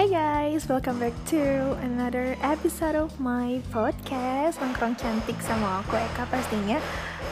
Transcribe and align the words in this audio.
Hi 0.00 0.08
guys, 0.08 0.64
welcome 0.64 0.96
back 0.96 1.12
to 1.28 1.76
another 1.84 2.32
episode 2.40 2.96
of 2.96 3.12
my 3.20 3.60
podcast. 3.68 4.56
Nongkrong 4.56 4.96
cantik 4.96 5.36
sama 5.44 5.84
aku 5.84 5.92
Eka 5.92 6.24
pastinya. 6.24 6.80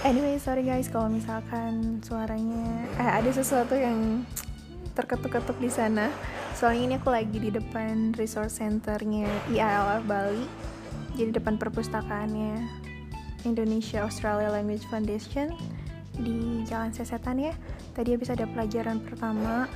Anyway, 0.05 0.37
sorry 0.37 0.69
guys 0.69 0.85
kalau 0.93 1.09
misalkan 1.09 2.05
suaranya 2.05 2.85
eh, 3.01 3.09
ada 3.25 3.31
sesuatu 3.33 3.73
yang 3.73 4.21
terketuk-ketuk 4.93 5.57
di 5.57 5.73
sana. 5.73 6.13
Soalnya 6.53 6.83
ini 6.85 6.95
aku 7.01 7.09
lagi 7.09 7.41
di 7.41 7.49
depan 7.49 8.13
resource 8.21 8.61
centernya 8.61 9.33
IALF 9.49 10.05
Bali 10.05 10.45
Jadi 11.17 11.41
depan 11.41 11.57
perpustakaannya 11.57 12.69
Indonesia 13.49 14.05
Australia 14.05 14.53
Language 14.53 14.85
Foundation 14.93 15.57
di 16.19 16.67
Jalan 16.67 16.91
Sesetan 16.91 17.39
ya. 17.39 17.55
Tadi 17.95 18.15
habis 18.15 18.31
ada 18.31 18.45
pelajaran 18.47 19.03
pertama 19.03 19.71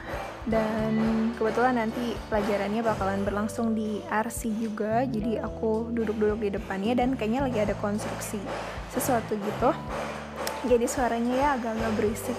dan 0.47 0.95
kebetulan 1.39 1.79
nanti 1.79 2.19
pelajarannya 2.27 2.83
bakalan 2.83 3.23
berlangsung 3.23 3.75
di 3.75 4.03
RC 4.11 4.53
juga. 4.59 5.07
Jadi 5.07 5.39
aku 5.39 5.91
duduk-duduk 5.95 6.39
di 6.43 6.51
depannya 6.55 6.99
dan 6.99 7.15
kayaknya 7.15 7.47
lagi 7.47 7.59
ada 7.63 7.75
konstruksi 7.79 8.43
sesuatu 8.91 9.39
gitu. 9.39 9.71
Jadi 10.67 10.87
suaranya 10.87 11.35
ya 11.35 11.49
agak-agak 11.59 11.93
berisik. 11.99 12.39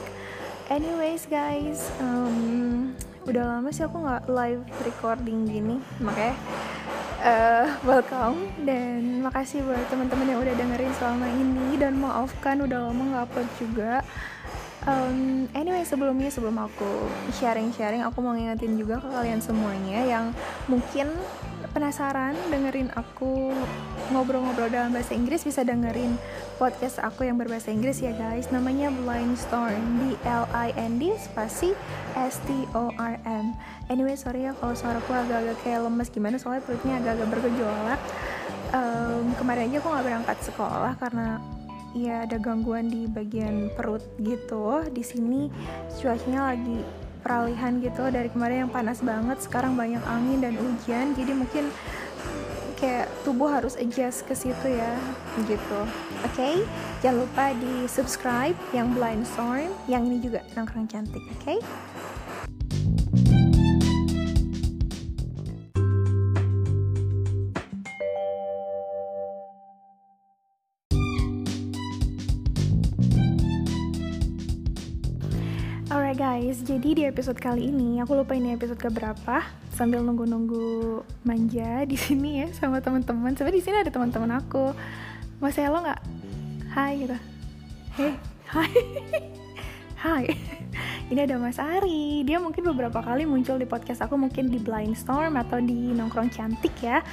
Anyways 0.71 1.27
guys 1.27 1.91
um, 1.99 2.95
udah 3.27 3.43
lama 3.59 3.71
sih 3.71 3.83
aku 3.83 3.99
nggak 3.99 4.31
live 4.31 4.63
recording 4.87 5.47
gini. 5.47 5.75
Makanya 5.99 6.35
uh, 7.23 7.65
welcome 7.87 8.51
dan 8.67 9.23
makasih 9.23 9.63
buat 9.63 9.87
teman-teman 9.87 10.27
yang 10.27 10.39
udah 10.43 10.55
dengerin 10.59 10.93
selama 10.99 11.27
ini. 11.31 11.79
Dan 11.79 11.97
maafkan 11.97 12.61
udah 12.61 12.91
lama 12.91 13.03
nggak 13.15 13.23
upload 13.31 13.49
juga 13.57 14.03
um, 14.87 15.47
anyway 15.55 15.83
sebelumnya 15.83 16.29
sebelum 16.31 16.55
aku 16.59 17.07
sharing-sharing 17.39 18.03
aku 18.03 18.19
mau 18.23 18.35
ngingetin 18.35 18.75
juga 18.79 18.99
ke 18.99 19.07
kalian 19.11 19.39
semuanya 19.39 19.99
yang 20.03 20.25
mungkin 20.71 21.11
penasaran 21.73 22.37
dengerin 22.53 22.93
aku 22.93 23.49
ngobrol-ngobrol 24.13 24.69
dalam 24.69 24.93
bahasa 24.93 25.17
Inggris 25.17 25.41
bisa 25.41 25.65
dengerin 25.65 26.21
podcast 26.61 27.01
aku 27.01 27.25
yang 27.25 27.41
berbahasa 27.41 27.73
Inggris 27.73 27.97
ya 27.97 28.13
guys. 28.13 28.53
Namanya 28.53 28.93
Blind 28.93 29.35
Storm 29.41 29.81
B 29.97 30.13
L 30.21 30.45
I 30.53 30.69
N 30.77 31.01
D 31.01 31.17
spasi 31.17 31.73
S 32.13 32.37
T 32.45 32.69
O 32.77 32.93
R 32.93 33.17
M. 33.25 33.57
Anyway 33.89 34.13
sorry 34.13 34.45
ya 34.45 34.53
kalau 34.61 34.77
suaraku 34.77 35.17
agak-agak 35.17 35.57
kayak 35.65 35.81
lemes. 35.81 36.13
Gimana? 36.13 36.37
Soalnya 36.37 36.61
perutnya 36.61 37.01
agak-agak 37.01 37.27
bergejolak. 37.33 38.01
Um, 38.73 39.33
kemarin 39.37 39.69
aja 39.69 39.77
aku 39.81 39.87
nggak 39.89 40.05
berangkat 40.05 40.37
sekolah 40.45 40.93
karena 41.01 41.41
ya 41.93 42.25
ada 42.25 42.41
gangguan 42.41 42.89
di 42.89 43.05
bagian 43.05 43.69
perut 43.77 44.01
gitu 44.21 44.81
di 44.89 45.05
sini 45.05 45.49
cuacanya 46.01 46.53
lagi 46.53 46.81
peralihan 47.23 47.79
gitu 47.79 48.03
dari 48.11 48.27
kemarin 48.27 48.67
yang 48.67 48.71
panas 48.73 48.99
banget 48.99 49.39
sekarang 49.39 49.79
banyak 49.79 50.01
angin 50.03 50.43
dan 50.43 50.53
hujan 50.59 51.15
jadi 51.15 51.31
mungkin 51.31 51.71
kayak 52.83 53.07
tubuh 53.23 53.47
harus 53.47 53.79
adjust 53.79 54.27
ke 54.27 54.35
situ 54.35 54.67
ya 54.67 54.91
gitu 55.47 55.81
oke 56.27 56.35
okay? 56.35 56.67
jangan 56.99 57.23
lupa 57.23 57.55
di 57.55 57.87
subscribe 57.87 58.57
yang 58.75 58.91
blind 58.91 59.23
storm 59.23 59.71
yang 59.87 60.03
ini 60.03 60.19
juga 60.19 60.43
nongkrong 60.51 60.91
cantik 60.91 61.23
oke 61.23 61.39
okay? 61.39 61.57
Guys, 76.33 76.65
jadi 76.65 76.89
di 76.97 77.03
episode 77.05 77.37
kali 77.37 77.69
ini 77.69 78.01
aku 78.01 78.17
lupa 78.17 78.33
ini 78.33 78.57
episode 78.57 78.81
keberapa 78.81 79.45
sambil 79.69 80.01
nunggu-nunggu 80.01 81.05
manja 81.21 81.85
di 81.85 81.93
sini 81.93 82.41
ya 82.41 82.49
sama 82.57 82.81
teman-teman. 82.81 83.37
Sebenarnya 83.37 83.61
di 83.61 83.61
sini 83.61 83.77
ada 83.77 83.93
teman-teman 83.93 84.41
aku. 84.41 84.73
Mas 85.37 85.61
Elo 85.61 85.85
nggak? 85.85 86.01
Hai 86.73 87.05
gitu. 87.05 87.17
Hey, 87.93 88.17
hai. 88.49 88.73
hai. 90.09 90.25
Ini 91.13 91.29
ada 91.29 91.37
Mas 91.37 91.61
Ari. 91.61 92.25
Dia 92.25 92.41
mungkin 92.41 92.65
beberapa 92.65 92.97
kali 93.05 93.29
muncul 93.29 93.61
di 93.61 93.69
podcast 93.69 94.01
aku 94.01 94.17
mungkin 94.17 94.49
di 94.49 94.57
Blind 94.57 94.97
Storm 94.97 95.37
atau 95.37 95.61
di 95.61 95.93
Nongkrong 95.93 96.33
Cantik 96.33 96.73
ya. 96.81 97.05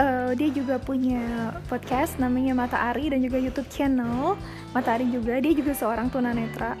Uh, 0.00 0.32
dia 0.32 0.48
juga 0.48 0.80
punya 0.80 1.52
podcast 1.68 2.16
namanya 2.16 2.56
Mata 2.56 2.80
Ari 2.88 3.12
dan 3.12 3.20
juga 3.20 3.36
YouTube 3.36 3.68
channel 3.68 4.32
Mata 4.72 4.96
Ari 4.96 5.12
juga. 5.12 5.36
Dia 5.44 5.52
juga 5.52 5.76
seorang 5.76 6.08
tunanetra 6.08 6.72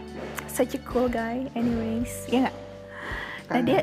such 0.52 0.76
a 0.76 0.80
cool 0.84 1.08
guy. 1.08 1.48
Anyways 1.56 2.28
ya 2.28 2.46
nggak? 2.48 2.56
Nah 3.48 3.60
dia 3.64 3.80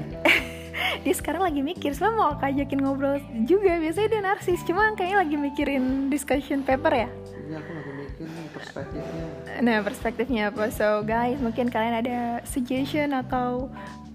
dia 1.03 1.13
sekarang 1.15 1.43
lagi 1.43 1.61
mikir 1.65 1.91
sebenarnya 1.97 2.17
mau 2.17 2.29
aku 2.37 2.43
ajakin 2.45 2.79
ngobrol 2.85 3.17
juga 3.43 3.77
biasanya 3.81 4.09
dia 4.09 4.21
narsis 4.21 4.61
cuma 4.63 4.93
kayaknya 4.93 5.17
lagi 5.25 5.35
mikirin 5.35 5.83
discussion 6.13 6.61
paper 6.61 6.93
ya? 6.93 7.09
Ini 7.09 7.53
aku 7.57 7.71
lagi 7.73 7.91
mikir 7.97 8.27
perspektifnya. 8.53 9.25
nah 9.65 9.77
perspektifnya 9.81 10.43
apa? 10.53 10.69
So 10.69 11.01
guys 11.01 11.41
mungkin 11.41 11.73
kalian 11.73 12.05
ada 12.05 12.17
suggestion 12.45 13.11
atau 13.17 13.73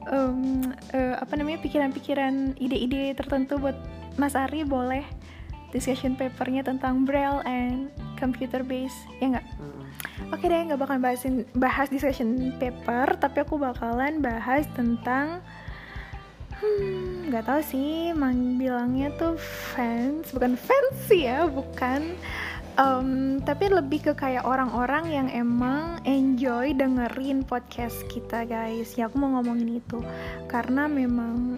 um, 0.09 0.62
uh, 0.93 1.14
apa 1.19 1.34
namanya 1.37 1.60
pikiran-pikiran 1.64 2.56
ide-ide 2.60 3.16
tertentu 3.16 3.59
buat 3.59 3.76
Mas 4.14 4.38
Ari 4.38 4.62
boleh 4.62 5.03
discussion 5.75 6.14
papernya 6.14 6.62
tentang 6.62 7.03
braille 7.03 7.43
and 7.48 7.91
computer 8.14 8.62
base 8.62 8.94
ya 9.19 9.34
nggak? 9.34 9.47
Hmm. 9.59 9.84
Oke 10.30 10.47
deh, 10.47 10.60
nggak 10.70 10.78
bakalan 10.78 11.02
bahasin 11.02 11.34
bahas 11.58 11.91
discussion 11.91 12.54
paper, 12.58 13.19
tapi 13.19 13.42
aku 13.42 13.58
bakalan 13.58 14.22
bahas 14.22 14.66
tentang 14.78 15.42
hmm, 16.58 17.30
nggak 17.30 17.44
tahu 17.44 17.60
sih, 17.66 18.14
mang 18.14 18.54
bilangnya 18.54 19.10
tuh 19.19 19.34
fans, 19.75 20.30
bukan 20.30 20.54
fans 20.54 20.97
sih 21.10 21.26
ya, 21.26 21.50
bukan. 21.50 22.14
Um, 22.75 23.38
tapi 23.47 23.70
lebih 23.70 24.02
ke 24.02 24.12
kayak 24.19 24.42
orang-orang 24.42 25.06
yang 25.06 25.28
emang 25.30 26.02
enjoy 26.02 26.75
dengerin 26.75 27.46
podcast 27.46 28.02
kita 28.10 28.42
guys. 28.50 28.98
Ya 28.98 29.06
aku 29.06 29.22
mau 29.22 29.38
ngomongin 29.38 29.78
itu 29.78 30.02
karena 30.50 30.91
memang 30.91 31.54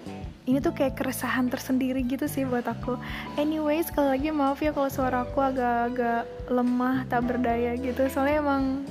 ini 0.46 0.62
tuh 0.62 0.70
kayak 0.70 0.94
keresahan 0.94 1.50
tersendiri 1.50 2.06
gitu 2.06 2.30
sih 2.30 2.46
buat 2.46 2.70
aku. 2.70 2.94
Anyway, 3.34 3.82
sekali 3.82 4.14
lagi 4.14 4.28
maaf 4.30 4.62
ya 4.62 4.70
kalau 4.70 4.86
suara 4.86 5.26
aku 5.26 5.42
agak-agak 5.42 6.22
lemah, 6.46 7.02
tak 7.10 7.26
berdaya 7.26 7.74
gitu. 7.74 8.06
Soalnya 8.06 8.46
emang 8.46 8.86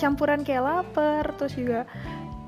campuran 0.00 0.40
kayak 0.48 0.64
lapar, 0.64 1.28
terus 1.36 1.52
juga 1.52 1.84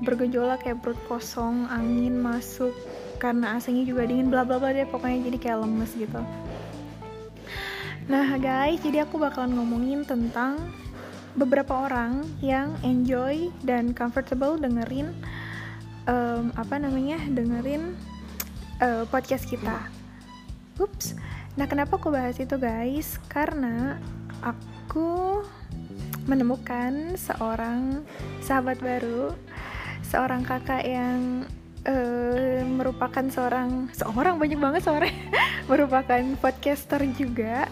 bergejolak 0.01 0.65
kayak 0.65 0.81
perut 0.81 0.97
kosong, 1.05 1.69
angin 1.69 2.17
masuk 2.17 2.73
karena 3.21 3.61
AC-nya 3.61 3.85
juga 3.85 4.09
dingin, 4.09 4.33
bla 4.33 4.41
bla 4.41 4.57
bla 4.57 4.73
deh. 4.73 4.89
Pokoknya 4.89 5.21
jadi 5.29 5.37
kayak 5.37 5.57
lemes 5.61 5.93
gitu. 5.93 6.21
Nah 8.09 8.33
guys, 8.41 8.81
jadi 8.81 9.05
aku 9.05 9.21
bakalan 9.21 9.53
ngomongin 9.53 10.01
tentang 10.01 10.57
beberapa 11.37 11.85
orang 11.85 12.25
yang 12.41 12.73
enjoy 12.81 13.53
dan 13.61 13.93
comfortable 13.93 14.57
dengerin 14.57 15.13
em, 16.09 16.51
apa 16.59 16.75
namanya 16.75 17.21
dengerin 17.31 17.95
eh, 18.81 19.03
podcast 19.07 19.45
kita. 19.45 19.87
Ups. 20.81 21.13
Nah, 21.55 21.69
kenapa 21.69 22.01
aku 22.01 22.09
bahas 22.09 22.41
itu, 22.41 22.57
guys? 22.57 23.21
Karena 23.29 24.01
aku 24.41 25.41
menemukan 26.25 27.13
seorang 27.17 28.01
sahabat 28.41 28.81
baru, 28.81 29.37
seorang 30.05 30.41
kakak 30.41 30.83
yang 30.85 31.45
eh, 31.85 32.61
merupakan 32.65 33.25
seorang 33.29 33.89
seorang 33.93 34.37
banyak 34.37 34.59
banget 34.59 34.81
seorang 34.85 35.13
merupakan 35.71 36.23
podcaster 36.41 37.01
juga. 37.13 37.69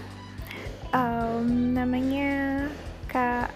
Em, 0.89 1.77
namanya 1.77 2.65
Kak 3.05 3.53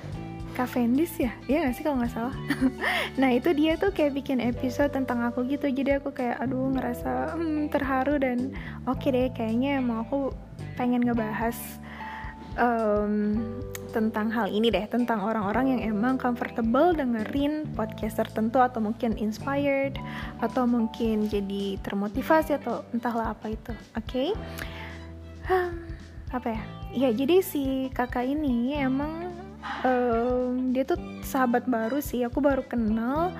Kak 0.53 0.69
Fendis 0.69 1.17
ya? 1.17 1.33
Iya 1.49 1.65
gak 1.65 1.73
sih 1.73 1.83
kalau 1.83 1.97
nggak 1.97 2.13
salah? 2.13 2.35
nah 3.21 3.29
itu 3.33 3.49
dia 3.57 3.73
tuh 3.73 3.89
kayak 3.89 4.13
bikin 4.13 4.37
episode 4.37 4.93
tentang 4.93 5.25
aku 5.25 5.45
gitu 5.49 5.65
Jadi 5.65 5.97
aku 5.97 6.13
kayak 6.13 6.37
aduh 6.37 6.69
ngerasa 6.69 7.33
hmm, 7.33 7.73
terharu 7.73 8.21
dan 8.21 8.53
oke 8.85 9.09
deh 9.09 9.33
kayaknya 9.33 9.81
emang 9.81 10.05
aku 10.05 10.29
pengen 10.77 11.01
ngebahas 11.01 11.57
em, 12.61 13.41
tentang 13.89 14.29
hal 14.29 14.45
ini 14.49 14.69
deh 14.69 14.85
Tentang 14.85 15.25
orang-orang 15.25 15.77
yang 15.77 15.81
emang 15.97 16.21
comfortable 16.21 16.93
dengerin 16.93 17.65
podcast 17.73 18.21
tertentu 18.21 18.61
Atau 18.61 18.81
mungkin 18.85 19.17
inspired 19.17 19.97
Atau 20.37 20.69
mungkin 20.69 21.29
jadi 21.29 21.81
termotivasi 21.81 22.61
atau 22.61 22.85
entahlah 22.93 23.33
apa 23.33 23.53
itu 23.53 23.73
Oke 23.97 24.37
Hmm, 25.43 25.91
apa 26.31 26.55
ya? 26.55 26.63
Ya 26.95 27.09
jadi 27.11 27.43
si 27.43 27.91
kakak 27.91 28.23
ini 28.23 28.79
emang 28.79 29.42
em, 29.83 30.73
dia 30.75 30.83
tuh 30.83 30.99
sahabat 31.23 31.65
baru 31.67 31.99
sih. 31.99 32.23
Aku 32.27 32.39
baru 32.39 32.63
kenal 32.65 33.31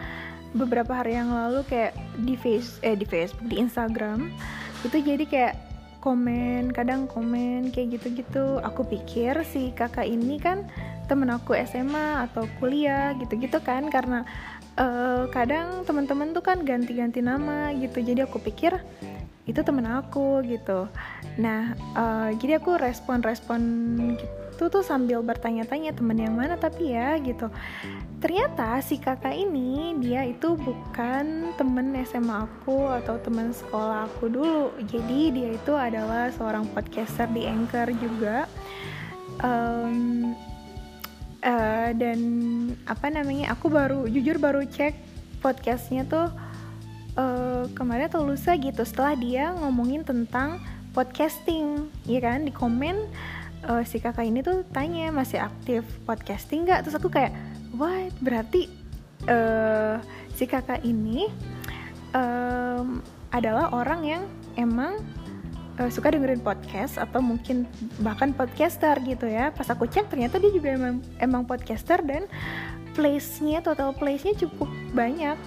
beberapa 0.53 0.93
hari 0.93 1.17
yang 1.17 1.33
lalu 1.33 1.65
kayak 1.65 1.97
di 2.21 2.37
face 2.37 2.77
eh 2.85 2.93
di 2.93 3.05
Facebook 3.07 3.47
di 3.49 3.57
Instagram. 3.59 4.29
Itu 4.85 5.01
jadi 5.01 5.25
kayak 5.25 5.55
komen 6.03 6.75
kadang 6.75 7.07
komen 7.07 7.71
kayak 7.71 7.99
gitu-gitu. 7.99 8.59
Aku 8.61 8.83
pikir 8.83 9.41
si 9.47 9.71
kakak 9.73 10.05
ini 10.07 10.37
kan 10.37 10.67
temen 11.07 11.31
aku 11.31 11.55
SMA 11.67 12.27
atau 12.29 12.47
kuliah 12.59 13.15
gitu-gitu 13.17 13.59
kan. 13.63 13.87
Karena 13.87 14.27
eh, 14.75 15.25
kadang 15.31 15.87
teman-teman 15.87 16.35
tuh 16.35 16.43
kan 16.43 16.61
ganti-ganti 16.61 17.23
nama 17.23 17.71
gitu. 17.75 18.03
Jadi 18.03 18.23
aku 18.23 18.37
pikir 18.39 18.77
itu 19.43 19.59
temen 19.59 19.83
aku 19.87 20.39
gitu. 20.47 20.87
Nah 21.35 21.75
uh, 21.99 22.31
jadi 22.39 22.63
aku 22.63 22.79
respon-respon 22.79 23.61
gitu 24.15 24.42
tuh 24.67 24.83
sambil 24.83 25.23
bertanya-tanya 25.23 25.95
temen 25.95 26.19
yang 26.19 26.35
mana 26.35 26.59
tapi 26.59 26.93
ya 26.93 27.15
gitu. 27.19 27.47
Ternyata 28.19 28.79
si 28.79 28.99
kakak 28.99 29.35
ini 29.35 29.97
dia 29.99 30.23
itu 30.27 30.55
bukan 30.55 31.55
temen 31.55 31.95
SMA 32.07 32.47
aku 32.47 32.87
atau 33.03 33.19
temen 33.19 33.51
sekolah 33.51 34.07
aku 34.11 34.31
dulu. 34.31 34.71
Jadi 34.87 35.19
dia 35.31 35.49
itu 35.55 35.73
adalah 35.75 36.31
seorang 36.31 36.67
podcaster 36.71 37.27
di 37.31 37.47
Anchor 37.47 37.91
juga. 37.97 38.47
Um, 39.41 40.35
uh, 41.43 41.89
dan 41.93 42.19
apa 42.87 43.11
namanya 43.11 43.53
aku 43.53 43.67
baru 43.67 44.07
jujur 44.07 44.39
baru 44.39 44.63
cek 44.63 44.95
podcastnya 45.43 46.07
tuh 46.07 46.31
uh, 47.19 47.67
kemarin 47.75 48.07
atau 48.07 48.23
lusa 48.23 48.55
gitu 48.55 48.81
setelah 48.87 49.13
dia 49.19 49.51
ngomongin 49.59 50.01
tentang 50.07 50.57
podcasting 50.95 51.89
ya 52.07 52.23
kan 52.23 52.47
di 52.47 52.53
komen 52.53 52.95
uh, 53.67 53.83
si 53.83 53.99
kakak 53.99 54.27
ini 54.27 54.43
tuh 54.43 54.67
tanya 54.71 55.09
masih 55.09 55.39
aktif 55.43 55.83
podcasting 56.03 56.67
nggak? 56.67 56.87
Terus 56.87 56.95
aku 56.99 57.09
kayak 57.11 57.31
what? 57.75 58.11
Berarti 58.19 58.67
uh, 59.27 59.99
si 60.35 60.45
kakak 60.47 60.83
ini 60.83 61.31
um, 62.15 62.99
adalah 63.33 63.73
orang 63.73 64.01
yang 64.05 64.23
emang 64.59 65.01
uh, 65.79 65.89
suka 65.89 66.13
dengerin 66.13 66.43
podcast 66.43 66.99
atau 66.99 67.23
mungkin 67.23 67.65
bahkan 68.03 68.35
podcaster 68.35 68.97
gitu 69.03 69.25
ya. 69.29 69.49
Pas 69.55 69.67
aku 69.71 69.87
cek 69.87 70.11
ternyata 70.11 70.37
dia 70.37 70.51
juga 70.51 70.75
emang 70.75 71.01
emang 71.17 71.43
podcaster 71.47 72.03
dan 72.03 72.27
place-nya 72.93 73.65
total 73.65 73.95
place-nya 73.95 74.37
cukup 74.37 74.69
banyak. 74.93 75.37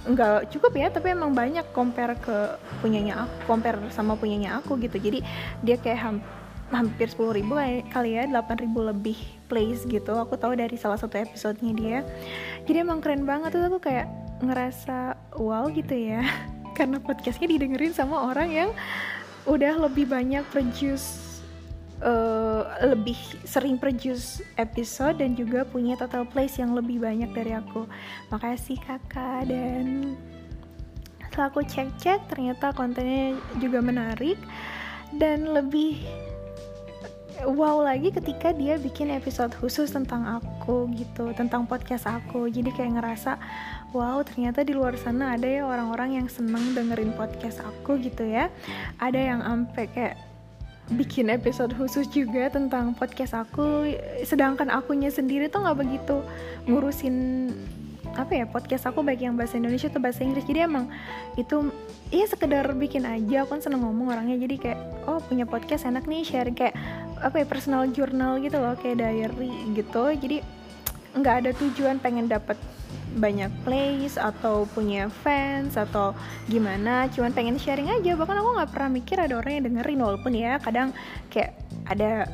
Nggak 0.00 0.48
cukup 0.56 0.72
ya 0.74 0.88
tapi 0.88 1.12
emang 1.12 1.36
banyak 1.36 1.62
compare 1.76 2.16
ke 2.18 2.56
punyanya 2.80 3.28
aku 3.28 3.36
compare 3.46 3.78
sama 3.92 4.16
punyanya 4.16 4.58
aku 4.58 4.80
gitu. 4.80 4.96
Jadi 4.96 5.20
dia 5.62 5.76
kayak 5.76 6.00
ham 6.00 6.16
hampir 6.70 7.10
10 7.10 7.38
ribu 7.42 7.58
kali 7.90 8.16
ya 8.16 8.24
8 8.30 8.62
ribu 8.62 8.86
lebih 8.86 9.18
plays 9.50 9.82
gitu. 9.86 10.14
Aku 10.14 10.38
tahu 10.38 10.54
dari 10.54 10.78
salah 10.78 10.96
satu 10.96 11.18
episodenya 11.18 11.72
dia. 11.74 11.98
Jadi 12.64 12.86
emang 12.86 13.02
keren 13.02 13.26
banget. 13.26 13.54
Tuh 13.54 13.66
aku 13.66 13.82
kayak 13.82 14.06
ngerasa 14.40 15.18
wow 15.36 15.66
gitu 15.70 15.92
ya. 15.92 16.22
Karena 16.78 17.02
podcastnya 17.02 17.50
didengerin 17.50 17.92
sama 17.92 18.30
orang 18.30 18.48
yang 18.50 18.70
udah 19.44 19.90
lebih 19.90 20.06
banyak 20.06 20.46
produce 20.54 21.30
uh, 22.04 22.64
lebih 22.86 23.16
sering 23.44 23.76
produce 23.76 24.40
episode 24.56 25.20
dan 25.20 25.34
juga 25.36 25.66
punya 25.66 25.96
total 25.96 26.24
plays 26.28 26.56
yang 26.56 26.72
lebih 26.72 27.02
banyak 27.02 27.30
dari 27.34 27.52
aku. 27.56 27.84
Makasih 28.30 28.78
kakak. 28.80 29.50
Dan 29.50 30.14
setelah 31.30 31.46
aku 31.50 31.62
cek-cek 31.62 32.26
ternyata 32.26 32.74
kontennya 32.74 33.38
juga 33.62 33.78
menarik 33.78 34.36
dan 35.18 35.50
lebih 35.50 35.98
wow 37.46 37.80
lagi 37.80 38.12
ketika 38.12 38.52
dia 38.52 38.76
bikin 38.76 39.08
episode 39.12 39.52
khusus 39.56 39.88
tentang 39.88 40.26
aku 40.40 40.90
gitu 40.92 41.32
tentang 41.32 41.64
podcast 41.64 42.04
aku. 42.08 42.48
Jadi 42.52 42.72
kayak 42.74 43.00
ngerasa 43.00 43.40
wow 43.96 44.20
ternyata 44.20 44.60
di 44.66 44.76
luar 44.76 44.96
sana 45.00 45.34
ada 45.36 45.48
ya 45.48 45.64
orang-orang 45.64 46.20
yang 46.20 46.26
seneng 46.28 46.76
dengerin 46.76 47.16
podcast 47.16 47.64
aku 47.64 47.96
gitu 48.02 48.28
ya. 48.28 48.52
Ada 49.00 49.20
yang 49.36 49.40
ampe 49.40 49.88
kayak 49.90 50.20
bikin 50.90 51.30
episode 51.30 51.70
khusus 51.78 52.10
juga 52.10 52.50
tentang 52.50 52.92
podcast 52.92 53.32
aku. 53.32 53.88
Sedangkan 54.26 54.68
akunya 54.68 55.08
sendiri 55.08 55.48
tuh 55.48 55.64
nggak 55.64 55.78
begitu 55.80 56.20
ngurusin 56.68 57.48
apa 58.18 58.42
ya 58.42 58.44
podcast 58.48 58.90
aku 58.90 59.06
baik 59.06 59.22
yang 59.22 59.38
bahasa 59.38 59.54
Indonesia 59.54 59.86
atau 59.86 60.02
bahasa 60.02 60.26
Inggris. 60.26 60.42
Jadi 60.44 60.66
emang 60.66 60.90
itu 61.38 61.70
ya 62.10 62.26
sekedar 62.26 62.66
bikin 62.74 63.06
aja. 63.06 63.46
Aku 63.46 63.54
kan 63.54 63.62
seneng 63.62 63.86
ngomong 63.86 64.10
orangnya. 64.10 64.34
Jadi 64.34 64.56
kayak 64.58 64.80
oh 65.06 65.22
punya 65.22 65.46
podcast 65.46 65.86
enak 65.86 66.10
nih 66.10 66.26
sharing 66.26 66.58
kayak 66.58 66.74
apa 67.20 67.44
ya 67.44 67.46
personal 67.46 67.88
journal 67.92 68.40
gitu 68.40 68.56
loh 68.56 68.74
kayak 68.76 69.00
diary 69.00 69.52
gitu. 69.76 70.04
Jadi 70.16 70.40
nggak 71.16 71.34
ada 71.44 71.50
tujuan 71.56 71.98
pengen 72.00 72.30
dapet 72.30 72.56
banyak 73.10 73.50
plays 73.66 74.14
atau 74.14 74.70
punya 74.70 75.10
fans 75.22 75.76
atau 75.76 76.16
gimana. 76.46 77.06
Cuman 77.12 77.34
pengen 77.34 77.60
sharing 77.60 77.90
aja. 77.90 78.16
Bahkan 78.16 78.36
aku 78.40 78.50
nggak 78.56 78.70
pernah 78.72 78.90
mikir 78.90 79.16
ada 79.20 79.34
orang 79.38 79.60
yang 79.60 79.64
dengerin 79.72 80.00
walaupun 80.00 80.32
ya 80.34 80.56
kadang 80.62 80.96
kayak 81.28 81.58
ada 81.86 82.26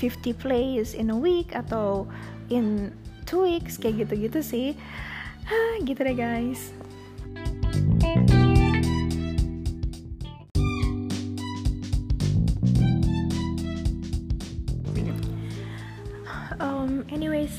50 0.00 0.34
plays 0.36 0.98
in 0.98 1.12
a 1.12 1.16
week 1.16 1.54
atau 1.54 2.08
in 2.50 2.90
two 3.24 3.46
weeks 3.46 3.78
kayak 3.78 4.06
gitu-gitu 4.06 4.40
sih. 4.42 4.68
Gitu 5.86 6.00
deh 6.00 6.16
guys 6.16 6.74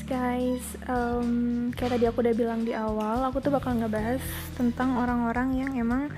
guys. 0.04 0.64
Um, 0.84 1.72
kayak 1.72 1.96
tadi 1.96 2.04
aku 2.04 2.20
udah 2.20 2.36
bilang 2.36 2.60
di 2.62 2.76
awal 2.76 3.24
aku 3.24 3.40
tuh 3.40 3.52
bakal 3.52 3.72
ngebahas 3.72 4.20
tentang 4.52 5.00
orang-orang 5.00 5.64
yang 5.64 5.72
emang 5.80 6.12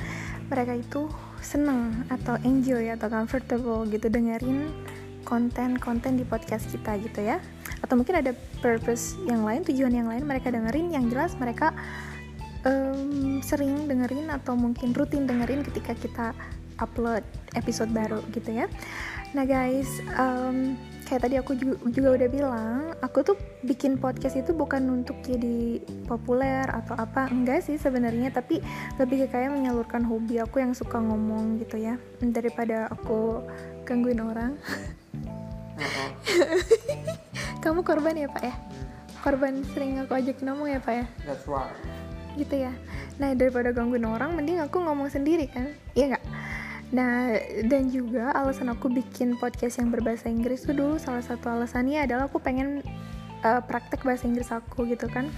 mereka 0.51 0.75
itu 0.75 1.07
seneng 1.39 2.07
atau 2.11 2.35
enjoy 2.43 2.91
atau 2.91 3.07
comfortable 3.07 3.87
gitu 3.87 4.11
dengerin 4.11 4.71
konten-konten 5.23 6.19
di 6.19 6.27
podcast 6.27 6.67
kita 6.71 6.99
gitu 6.99 7.23
ya. 7.23 7.39
Atau 7.83 7.95
mungkin 7.95 8.19
ada 8.19 8.35
purpose 8.59 9.15
yang 9.27 9.47
lain 9.47 9.63
tujuan 9.63 9.95
yang 9.95 10.11
lain 10.11 10.27
mereka 10.27 10.51
dengerin 10.51 10.91
yang 10.91 11.07
jelas 11.07 11.39
mereka 11.39 11.71
um, 12.67 13.39
sering 13.43 13.87
dengerin 13.87 14.31
atau 14.35 14.59
mungkin 14.59 14.91
rutin 14.95 15.31
dengerin 15.31 15.63
ketika 15.63 15.95
kita 15.95 16.27
upload 16.83 17.23
episode 17.55 17.91
baru 17.95 18.19
gitu 18.35 18.51
ya. 18.51 18.67
Nah 19.35 19.47
guys 19.47 20.03
um, 20.19 20.75
kayak 21.07 21.23
tadi 21.23 21.39
aku 21.39 21.55
juga, 21.55 21.77
juga 21.95 22.09
udah 22.19 22.29
bilang 22.29 22.81
aku 22.99 23.23
tuh 23.23 23.37
bikin 23.63 23.95
podcast 23.95 24.35
itu 24.35 24.51
bukan 24.51 24.83
untuk 24.91 25.15
jadi 25.23 25.79
populer 26.11 26.67
atau 26.67 26.99
apa 26.99 27.31
enggak 27.31 27.63
sih 27.63 27.79
sebenarnya 27.79 28.35
tapi 28.35 28.59
lebih 28.99 29.25
ke 29.25 29.39
kayak 29.39 29.55
menyalurkan 29.55 30.03
hobi 30.03 30.43
aku 30.43 30.59
yang 30.59 30.75
suka 30.75 30.99
ngomong 30.99 31.63
gitu 31.63 31.79
ya 31.79 31.95
daripada 32.19 32.91
aku 32.91 33.47
gangguin 33.87 34.19
orang. 34.19 34.59
Kamu 37.63 37.87
korban 37.87 38.19
ya 38.19 38.27
pak 38.27 38.43
ya? 38.43 38.55
Korban 39.23 39.63
sering 39.71 40.03
aku 40.03 40.19
ajak 40.19 40.43
ngomong 40.43 40.75
ya 40.75 40.83
pak 40.83 40.95
ya? 41.03 41.07
That's 41.23 41.47
right. 41.47 41.71
gitu 42.37 42.69
ya? 42.69 42.73
Nah 43.17 43.33
daripada 43.33 43.71
gangguin 43.71 44.05
orang 44.05 44.35
mending 44.35 44.59
aku 44.59 44.83
ngomong 44.83 45.09
sendiri 45.09 45.47
kan? 45.49 45.71
Iya 45.95 46.19
nggak 46.19 46.36
Nah, 46.97 47.37
dan 47.69 47.93
juga 47.93 48.33
alasan 48.33 48.73
aku 48.73 48.89
bikin 48.89 49.37
podcast 49.37 49.77
yang 49.77 49.93
berbahasa 49.93 50.33
Inggris 50.33 50.65
tuh 50.65 50.73
dulu 50.73 50.97
salah 50.97 51.21
satu 51.21 51.53
alasannya 51.53 52.01
adalah 52.09 52.25
aku 52.25 52.41
pengen 52.41 52.81
uh, 53.45 53.61
praktek 53.61 54.01
bahasa 54.01 54.25
Inggris 54.25 54.49
aku 54.49 54.89
gitu 54.89 55.05
kan. 55.13 55.29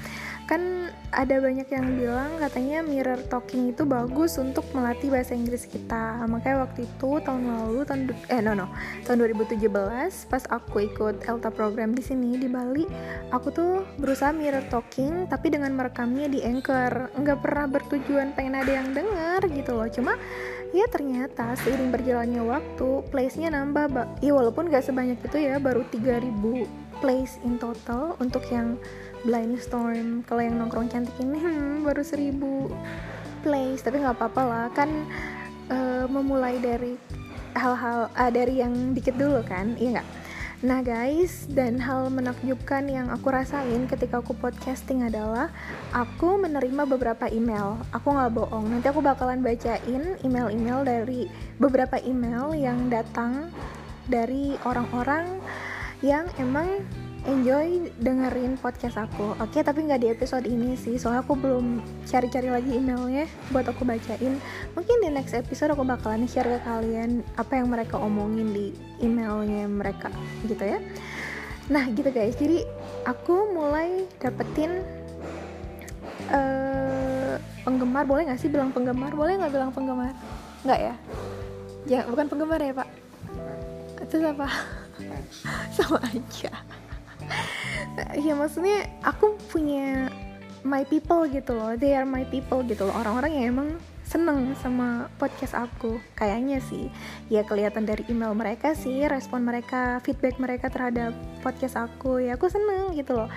Kan 0.48 0.88
ada 1.12 1.40
banyak 1.40 1.68
yang 1.68 1.86
bilang 1.96 2.40
katanya 2.40 2.80
mirror 2.80 3.20
talking 3.28 3.72
itu 3.72 3.84
bagus 3.84 4.40
untuk 4.40 4.64
melatih 4.72 5.12
bahasa 5.12 5.36
Inggris 5.36 5.68
kita. 5.68 6.24
Makanya 6.24 6.64
waktu 6.64 6.88
itu 6.88 7.20
tahun 7.20 7.42
lalu 7.48 7.84
tahun 7.84 8.00
eh 8.32 8.40
no 8.40 8.56
no, 8.56 8.66
tahun 9.04 9.28
2017 9.28 9.68
pas 10.32 10.44
aku 10.48 10.88
ikut 10.88 11.24
ELTA 11.24 11.52
program 11.52 11.92
di 11.92 12.00
sini 12.00 12.40
di 12.40 12.48
Bali, 12.48 12.88
aku 13.28 13.48
tuh 13.52 13.72
berusaha 14.00 14.32
mirror 14.32 14.64
talking 14.72 15.28
tapi 15.28 15.52
dengan 15.52 15.76
merekamnya 15.76 16.32
di 16.32 16.40
Anchor. 16.40 17.12
Nggak 17.12 17.38
pernah 17.44 17.66
bertujuan 17.68 18.32
pengen 18.32 18.56
ada 18.56 18.72
yang 18.72 18.96
denger 18.96 19.40
gitu 19.52 19.76
loh. 19.76 19.88
Cuma 19.92 20.16
ya 20.72 20.84
ternyata 20.92 21.56
seiring 21.60 21.88
berjalannya 21.88 22.44
waktu 22.44 22.88
place-nya 23.08 23.48
nambah 23.52 23.84
ba 23.88 24.02
ya 24.20 24.36
walaupun 24.36 24.68
gak 24.68 24.84
sebanyak 24.84 25.16
itu 25.16 25.38
ya 25.40 25.56
baru 25.56 25.80
3000 25.88 26.88
place 26.98 27.38
in 27.46 27.58
total 27.58 28.18
untuk 28.18 28.42
yang 28.50 28.78
blind 29.26 29.58
storm. 29.58 30.22
Kalau 30.26 30.42
yang 30.42 30.58
nongkrong 30.58 30.90
cantik 30.90 31.14
ini 31.18 31.38
hmm, 31.38 31.86
baru 31.86 32.02
1000 32.02 32.38
place 33.42 33.80
tapi 33.82 34.02
nggak 34.02 34.16
apa-apa 34.18 34.42
lah. 34.42 34.66
Kan 34.74 34.90
uh, 35.70 36.04
memulai 36.10 36.58
dari 36.58 36.94
hal-hal 37.56 38.12
uh, 38.12 38.30
dari 38.30 38.60
yang 38.60 38.94
dikit 38.94 39.18
dulu 39.18 39.42
kan 39.46 39.74
iya 39.80 39.98
nggak? 39.98 40.08
Nah 40.58 40.82
guys, 40.82 41.46
dan 41.46 41.78
hal 41.78 42.10
menakjubkan 42.10 42.90
yang 42.90 43.14
aku 43.14 43.30
rasain 43.30 43.86
ketika 43.86 44.18
aku 44.18 44.34
podcasting 44.34 45.06
adalah 45.06 45.54
aku 45.94 46.34
menerima 46.34 46.82
beberapa 46.82 47.30
email. 47.30 47.78
Aku 47.94 48.10
nggak 48.10 48.34
bohong, 48.34 48.66
nanti 48.66 48.90
aku 48.90 48.98
bakalan 48.98 49.38
bacain 49.38 50.18
email-email 50.26 50.82
dari 50.82 51.30
beberapa 51.62 52.02
email 52.02 52.58
yang 52.58 52.90
datang 52.90 53.54
dari 54.10 54.58
orang-orang 54.66 55.38
yang 56.04 56.30
emang 56.38 56.86
enjoy 57.26 57.90
dengerin 57.98 58.54
podcast 58.56 58.96
aku. 58.96 59.34
Oke 59.42 59.58
okay, 59.58 59.62
tapi 59.66 59.84
nggak 59.84 60.00
di 60.00 60.08
episode 60.14 60.46
ini 60.46 60.78
sih 60.78 60.96
soalnya 60.96 61.26
aku 61.26 61.34
belum 61.34 61.82
cari-cari 62.06 62.48
lagi 62.48 62.78
emailnya 62.78 63.26
buat 63.50 63.66
aku 63.66 63.82
bacain. 63.82 64.38
Mungkin 64.78 64.96
di 65.02 65.08
next 65.10 65.34
episode 65.34 65.74
aku 65.74 65.82
bakalan 65.82 66.30
share 66.30 66.46
ke 66.46 66.60
kalian 66.62 67.26
apa 67.34 67.58
yang 67.58 67.68
mereka 67.68 67.98
omongin 67.98 68.54
di 68.54 68.66
emailnya 69.02 69.66
mereka 69.66 70.08
gitu 70.46 70.62
ya. 70.62 70.78
Nah 71.68 71.84
gitu 71.90 72.08
guys. 72.14 72.38
Jadi 72.38 72.62
aku 73.02 73.50
mulai 73.50 74.06
dapetin 74.22 74.86
uh, 76.30 77.36
penggemar. 77.66 78.06
Boleh 78.06 78.30
nggak 78.30 78.40
sih 78.40 78.48
bilang 78.48 78.70
penggemar? 78.70 79.10
Boleh 79.12 79.36
nggak 79.36 79.52
bilang 79.52 79.70
penggemar? 79.74 80.14
Nggak 80.62 80.80
ya? 80.80 80.94
Ya 81.90 82.00
bukan 82.06 82.30
penggemar 82.30 82.62
ya 82.62 82.72
pak? 82.72 82.88
Itu 84.06 84.22
apa 84.24 84.48
Sama 85.76 85.98
aja. 86.02 86.52
Ya 88.14 88.32
maksudnya 88.38 88.86
aku 89.02 89.34
punya 89.50 90.10
my 90.62 90.86
people 90.86 91.26
gitu 91.30 91.54
loh. 91.54 91.74
They 91.74 91.94
are 91.94 92.06
my 92.08 92.26
people 92.26 92.62
gitu 92.66 92.86
loh. 92.86 92.94
Orang-orang 92.94 93.32
yang 93.34 93.46
emang 93.58 93.68
seneng 94.08 94.56
sama 94.58 95.12
podcast 95.20 95.52
aku. 95.54 96.00
Kayaknya 96.16 96.64
sih 96.64 96.88
ya 97.28 97.44
kelihatan 97.44 97.84
dari 97.84 98.08
email 98.08 98.32
mereka 98.32 98.72
sih 98.72 99.04
respon 99.04 99.44
mereka 99.44 100.00
feedback 100.00 100.40
mereka 100.40 100.72
terhadap 100.72 101.12
podcast 101.44 101.76
aku. 101.76 102.22
Ya 102.22 102.40
aku 102.40 102.48
seneng 102.48 102.96
gitu 102.96 103.18
loh. 103.18 103.28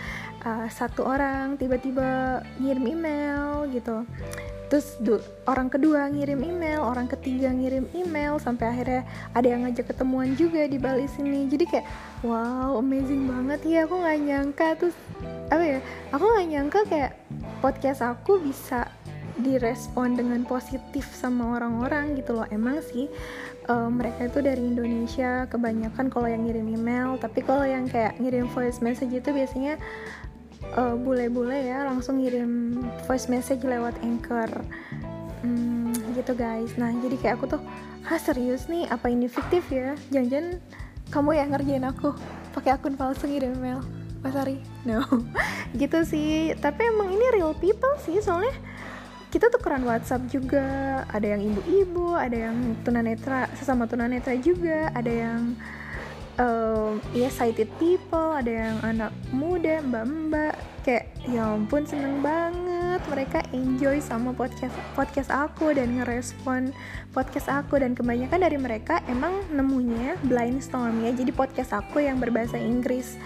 Uh, 0.41 0.65
satu 0.73 1.05
orang 1.05 1.59
tiba-tiba 1.59 2.41
ngirim 2.57 2.97
email 2.97 3.69
gitu 3.69 4.07
terus 4.71 4.95
orang 5.51 5.67
kedua 5.67 6.07
ngirim 6.07 6.47
email 6.47 6.79
orang 6.79 7.03
ketiga 7.11 7.51
ngirim 7.51 7.91
email 7.91 8.39
sampai 8.39 8.71
akhirnya 8.71 9.03
ada 9.35 9.43
yang 9.43 9.67
ngajak 9.67 9.91
ketemuan 9.91 10.31
juga 10.39 10.63
di 10.63 10.79
Bali 10.79 11.11
sini. 11.11 11.51
Jadi 11.51 11.67
kayak 11.67 11.87
wow 12.23 12.79
amazing 12.79 13.27
banget 13.27 13.59
ya 13.67 13.83
aku 13.83 13.99
nggak 13.99 14.19
nyangka. 14.23 14.67
Terus 14.79 14.95
apa 15.51 15.63
ya 15.67 15.79
aku 16.15 16.23
nggak 16.23 16.47
nyangka 16.55 16.79
kayak 16.87 17.11
podcast 17.59 17.99
aku 17.99 18.39
bisa 18.39 18.87
direspon 19.43 20.15
dengan 20.15 20.47
positif 20.47 21.03
sama 21.11 21.59
orang-orang 21.59 22.15
gitu 22.15 22.39
loh. 22.39 22.47
Emang 22.47 22.79
sih 22.79 23.11
eh, 23.67 23.89
mereka 23.91 24.31
itu 24.31 24.39
dari 24.39 24.63
Indonesia 24.63 25.51
kebanyakan 25.51 26.07
kalau 26.07 26.31
yang 26.31 26.47
ngirim 26.47 26.71
email 26.71 27.19
tapi 27.19 27.43
kalau 27.43 27.67
yang 27.67 27.91
kayak 27.91 28.15
ngirim 28.23 28.47
voice 28.55 28.79
message 28.79 29.11
itu 29.11 29.35
biasanya 29.35 29.75
eh, 30.77 30.95
bule-bule 30.95 31.59
ya 31.67 31.87
langsung 31.87 32.19
ngirim 32.21 32.79
voice 33.07 33.27
message 33.27 33.63
lewat 33.63 33.95
anchor. 34.03 34.49
Hmm, 35.41 35.93
gitu 36.13 36.37
guys. 36.37 36.77
Nah 36.77 36.93
jadi 37.01 37.15
kayak 37.17 37.35
aku 37.41 37.45
tuh 37.57 37.61
ah 38.05 38.19
serius 38.19 38.69
nih? 38.69 38.87
Apa 38.89 39.09
ini 39.09 39.25
fiktif 39.25 39.67
ya? 39.69 39.97
Jangan-jangan 40.13 40.61
kamu 41.11 41.31
yang 41.35 41.49
ngerjain 41.53 41.85
aku. 41.85 42.15
Pakai 42.55 42.75
akun 42.75 42.95
palsu 42.99 43.27
ngirim 43.27 43.55
email 43.57 43.81
Mas 44.21 44.37
Ari 44.37 44.61
no. 44.85 45.01
Gitu 45.81 45.99
sih. 46.05 46.53
Tapi 46.57 46.81
emang 46.87 47.09
ini 47.09 47.25
real 47.35 47.57
people 47.57 47.93
sih 48.03 48.21
soalnya 48.21 48.53
kita 49.31 49.47
tukeran 49.47 49.87
WhatsApp 49.87 50.27
juga. 50.27 50.63
Ada 51.09 51.35
yang 51.37 51.41
ibu-ibu 51.51 52.13
ada 52.13 52.51
yang 52.51 52.75
tunanetra 52.83 53.47
sesama 53.57 53.87
tunanetra 53.87 54.35
juga. 54.37 54.91
Ada 54.91 55.11
yang 55.11 55.55
um, 56.39 57.01
ya 57.11 57.27
sighted 57.27 57.67
people 57.81 58.35
ada 58.35 58.51
yang 58.51 58.77
anak 58.85 59.11
muda 59.33 59.83
mbak-mbak 59.83 60.55
kayak 60.81 61.13
ya 61.29 61.45
ampun 61.45 61.85
seneng 61.85 62.19
banget. 62.25 63.01
Mereka 63.07 63.39
enjoy 63.53 64.01
sama 64.01 64.33
podcast 64.33 64.73
podcast 64.97 65.29
aku 65.29 65.73
dan 65.73 65.97
ngerespon 65.97 66.73
podcast 67.13 67.47
aku. 67.49 67.77
Dan 67.81 67.93
kebanyakan 67.93 68.41
dari 68.41 68.57
mereka 68.57 68.99
emang 69.05 69.45
nemunya 69.53 70.17
blind 70.25 70.61
storm 70.65 71.05
ya. 71.05 71.13
Jadi 71.13 71.31
podcast 71.33 71.71
aku 71.73 72.01
yang 72.01 72.17
berbahasa 72.17 72.57
Inggris 72.57 73.17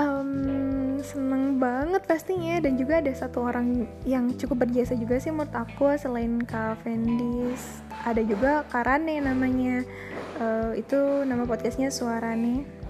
Em, 0.00 0.96
seneng 1.04 1.60
banget 1.60 2.00
pastinya. 2.08 2.56
Dan 2.64 2.80
juga 2.80 3.04
ada 3.04 3.12
satu 3.12 3.44
orang 3.44 3.84
yang 4.08 4.32
cukup 4.32 4.64
berjasa 4.64 4.96
juga 4.96 5.20
sih 5.20 5.28
menurut 5.28 5.52
aku 5.52 5.92
selain 6.00 6.40
Kak 6.40 6.80
Fendis. 6.80 7.84
Ada 8.08 8.24
juga 8.24 8.64
Karane 8.72 9.20
namanya. 9.20 9.84
Eh, 10.40 10.80
itu 10.80 10.96
nama 11.28 11.44
podcastnya 11.44 11.92
Suarane 11.92 12.80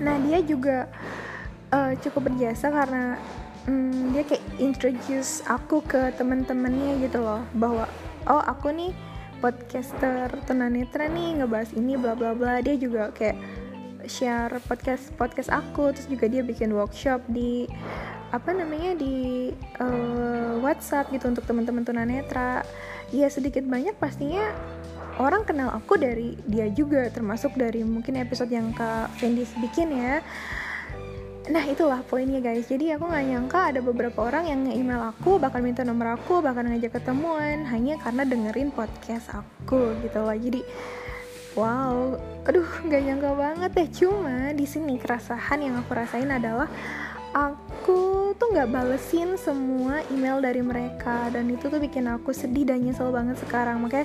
nah 0.00 0.16
dia 0.18 0.40
juga 0.42 0.88
eh, 1.70 1.92
cukup 2.00 2.32
berjasa 2.32 2.72
karena 2.72 3.20
mm, 3.70 4.16
dia 4.16 4.22
kayak 4.26 4.44
introduce 4.58 5.44
aku 5.46 5.78
ke 5.84 6.10
teman-temannya 6.18 7.06
gitu 7.06 7.22
loh. 7.22 7.44
Bahwa 7.54 7.86
oh 8.26 8.42
aku 8.42 8.74
nih 8.74 8.90
podcaster 9.38 10.26
tunanetra 10.46 11.06
nih 11.06 11.38
ngebahas 11.42 11.70
ini 11.78 11.94
bla 11.94 12.18
bla 12.18 12.34
bla. 12.34 12.58
Dia 12.64 12.74
juga 12.74 13.14
kayak 13.14 13.38
share 14.06 14.52
podcast 14.66 15.10
podcast 15.18 15.50
aku. 15.52 15.92
Terus 15.94 16.08
juga 16.08 16.26
dia 16.30 16.42
bikin 16.42 16.72
workshop 16.74 17.22
di 17.30 17.66
apa 18.32 18.50
namanya 18.56 18.96
di 18.96 19.50
eh, 19.58 20.52
WhatsApp 20.64 21.12
gitu 21.12 21.28
untuk 21.28 21.44
teman-teman 21.44 21.84
tunanetra. 21.84 22.64
Ya 23.12 23.28
sedikit 23.28 23.66
banyak 23.68 23.98
pastinya 24.00 24.50
orang 25.20 25.44
kenal 25.44 25.68
aku 25.68 26.00
dari 26.00 26.40
dia 26.48 26.72
juga 26.72 27.12
termasuk 27.12 27.52
dari 27.54 27.84
mungkin 27.84 28.16
episode 28.16 28.48
yang 28.48 28.72
Kak 28.72 29.12
Fendis 29.20 29.52
bikin 29.60 29.92
ya. 29.92 30.24
Nah 31.50 31.64
itulah 31.66 32.00
poinnya 32.06 32.38
guys. 32.38 32.70
Jadi 32.70 32.94
aku 32.94 33.10
gak 33.10 33.26
nyangka 33.26 33.74
ada 33.74 33.80
beberapa 33.82 34.30
orang 34.30 34.46
yang 34.46 34.60
nge-email 34.62 35.10
aku 35.10 35.42
Bahkan 35.42 35.58
minta 35.58 35.82
nomor 35.82 36.14
aku 36.14 36.38
Bahkan 36.38 36.70
ngajak 36.70 37.02
ketemuan 37.02 37.66
Hanya 37.66 37.98
karena 37.98 38.22
dengerin 38.22 38.70
podcast 38.70 39.26
aku 39.34 39.90
gitu 40.06 40.22
loh. 40.22 40.38
Jadi 40.38 40.62
wow 41.58 42.14
Aduh 42.48 42.66
gak 42.86 43.02
nyangka 43.02 43.30
banget 43.34 43.70
deh. 43.74 43.88
Cuma 43.90 44.50
di 44.54 44.66
sini 44.66 44.98
keresahan 44.98 45.62
yang 45.62 45.78
aku 45.78 45.94
rasain 45.94 46.30
adalah 46.30 46.66
Aku 47.32 48.36
tuh 48.36 48.52
gak 48.52 48.68
balesin 48.68 49.40
semua 49.40 50.04
email 50.12 50.36
dari 50.44 50.60
mereka. 50.60 51.32
Dan 51.32 51.48
itu 51.48 51.72
tuh 51.72 51.80
bikin 51.80 52.04
aku 52.04 52.36
sedih 52.36 52.68
dan 52.68 52.84
nyesel 52.84 53.08
banget 53.08 53.40
sekarang. 53.40 53.80
Makanya 53.80 54.04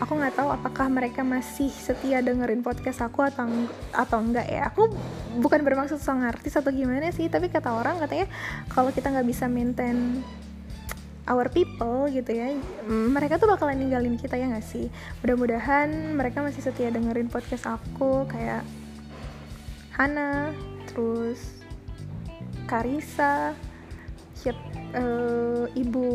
aku 0.00 0.16
nggak 0.16 0.40
tahu 0.40 0.48
apakah 0.48 0.88
mereka 0.88 1.20
masih 1.20 1.68
setia 1.68 2.24
dengerin 2.24 2.64
podcast 2.64 3.04
aku 3.04 3.28
atau 3.28 3.44
atau 3.92 4.18
enggak 4.24 4.48
ya. 4.48 4.72
Aku 4.72 4.88
bukan 5.36 5.60
bermaksud 5.60 6.00
so 6.00 6.16
artis 6.16 6.56
atau 6.56 6.72
gimana 6.72 7.12
sih 7.12 7.28
tapi 7.28 7.52
kata 7.52 7.76
orang 7.76 8.00
katanya 8.00 8.28
kalau 8.72 8.88
kita 8.88 9.12
nggak 9.12 9.28
bisa 9.28 9.52
maintain 9.52 10.24
our 11.26 11.46
people 11.50 12.10
gitu 12.10 12.32
ya. 12.34 12.54
Mm, 12.86 13.14
mereka 13.14 13.38
tuh 13.38 13.50
bakalan 13.50 13.78
ninggalin 13.78 14.18
kita 14.18 14.34
ya 14.34 14.50
nggak 14.50 14.66
sih? 14.66 14.90
Mudah-mudahan 15.22 16.16
mereka 16.18 16.42
masih 16.42 16.62
setia 16.62 16.90
dengerin 16.90 17.30
podcast 17.30 17.66
aku 17.68 18.26
kayak 18.26 18.66
Hana 19.94 20.50
terus 20.90 21.62
Karisa 22.66 23.54
eh, 24.42 25.64
Ibu 25.70 26.08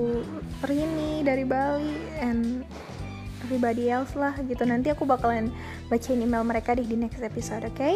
Rini 0.68 1.24
dari 1.24 1.48
Bali 1.48 1.96
and 2.20 2.68
everybody 3.48 3.88
else 3.88 4.12
lah 4.20 4.36
gitu. 4.44 4.68
Nanti 4.68 4.92
aku 4.92 5.08
bakalan 5.08 5.54
bacain 5.88 6.20
email 6.20 6.44
mereka 6.44 6.76
di, 6.76 6.84
di 6.84 7.00
next 7.00 7.24
episode 7.24 7.64
oke 7.64 7.80
okay? 7.80 7.96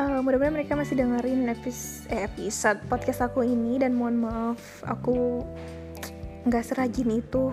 Eh, 0.00 0.20
mudah-mudahan 0.24 0.56
mereka 0.56 0.72
masih 0.80 0.96
dengerin 0.96 1.44
epis 1.52 2.08
eh, 2.08 2.24
episode 2.24 2.80
podcast 2.88 3.20
aku 3.20 3.44
ini 3.44 3.76
dan 3.76 3.92
mohon 3.92 4.16
maaf 4.16 4.80
aku 4.88 5.44
nggak 6.46 6.64
serajin 6.64 7.10
itu 7.20 7.52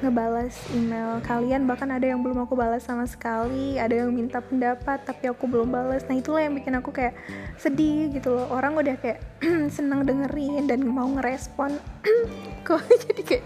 ngebalas 0.00 0.56
email 0.72 1.20
kalian. 1.24 1.68
Bahkan 1.68 1.88
ada 1.92 2.06
yang 2.08 2.24
belum 2.24 2.44
aku 2.48 2.56
balas 2.56 2.88
sama 2.88 3.04
sekali 3.04 3.76
ada 3.76 3.92
yang 3.92 4.12
minta 4.12 4.40
pendapat 4.40 5.04
tapi 5.04 5.28
aku 5.28 5.44
belum 5.44 5.68
balas. 5.68 6.04
Nah 6.08 6.16
itulah 6.16 6.40
yang 6.40 6.56
bikin 6.56 6.74
aku 6.76 6.90
kayak 6.90 7.14
sedih 7.60 8.08
gitu 8.12 8.32
loh. 8.32 8.48
Orang 8.48 8.76
udah 8.80 8.96
kayak 8.96 9.20
senang 9.76 10.08
dengerin 10.08 10.66
dan 10.66 10.80
mau 10.88 11.08
ngerespon. 11.08 11.76
Kok 12.66 12.80
jadi 13.08 13.22
kayak 13.22 13.44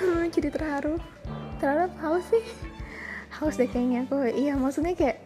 jadi 0.34 0.48
terharu 0.54 0.96
terharu 1.60 1.92
haus 2.00 2.24
sih. 2.32 2.44
Haus 3.36 3.56
deh 3.60 3.68
kayaknya 3.68 4.08
aku. 4.08 4.24
Iya 4.32 4.56
maksudnya 4.56 4.96
kayak 4.96 5.20